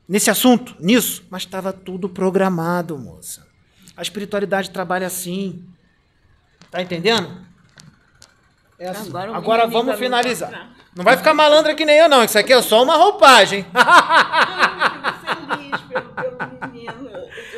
[0.09, 3.47] nesse assunto, nisso, mas estava tudo programado, moça.
[3.97, 5.65] A espiritualidade trabalha assim.
[6.71, 7.31] Tá entendendo?
[8.79, 9.09] É assim.
[9.09, 10.73] Agora Agora vamos finalizar.
[10.97, 12.25] Não vai ficar malandra que nem eu, não.
[12.25, 13.65] Isso aqui é só uma roupagem.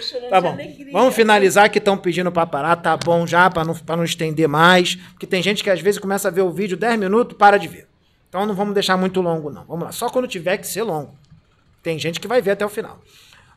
[0.07, 0.57] Chorando Tá de bom.
[0.92, 2.76] Vamos finalizar que estão pedindo para parar.
[2.76, 4.94] Tá bom já, para não, pra não estender mais.
[4.94, 7.68] Porque tem gente que às vezes começa a ver o vídeo 10 minutos para de
[7.68, 7.88] ver.
[8.28, 9.64] Então não vamos deixar muito longo, não.
[9.64, 9.92] Vamos lá.
[9.92, 11.14] Só quando tiver que ser longo.
[11.87, 13.01] Tem gente que vai ver até o final.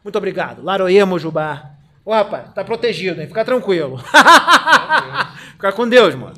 [0.04, 0.64] Muito obrigado.
[0.64, 1.72] Laroê, Mojubá.
[2.06, 3.28] Ô, rapaz, tá protegido, hein?
[3.28, 3.98] Fica tranquilo.
[5.54, 6.36] Fica com Deus, mano.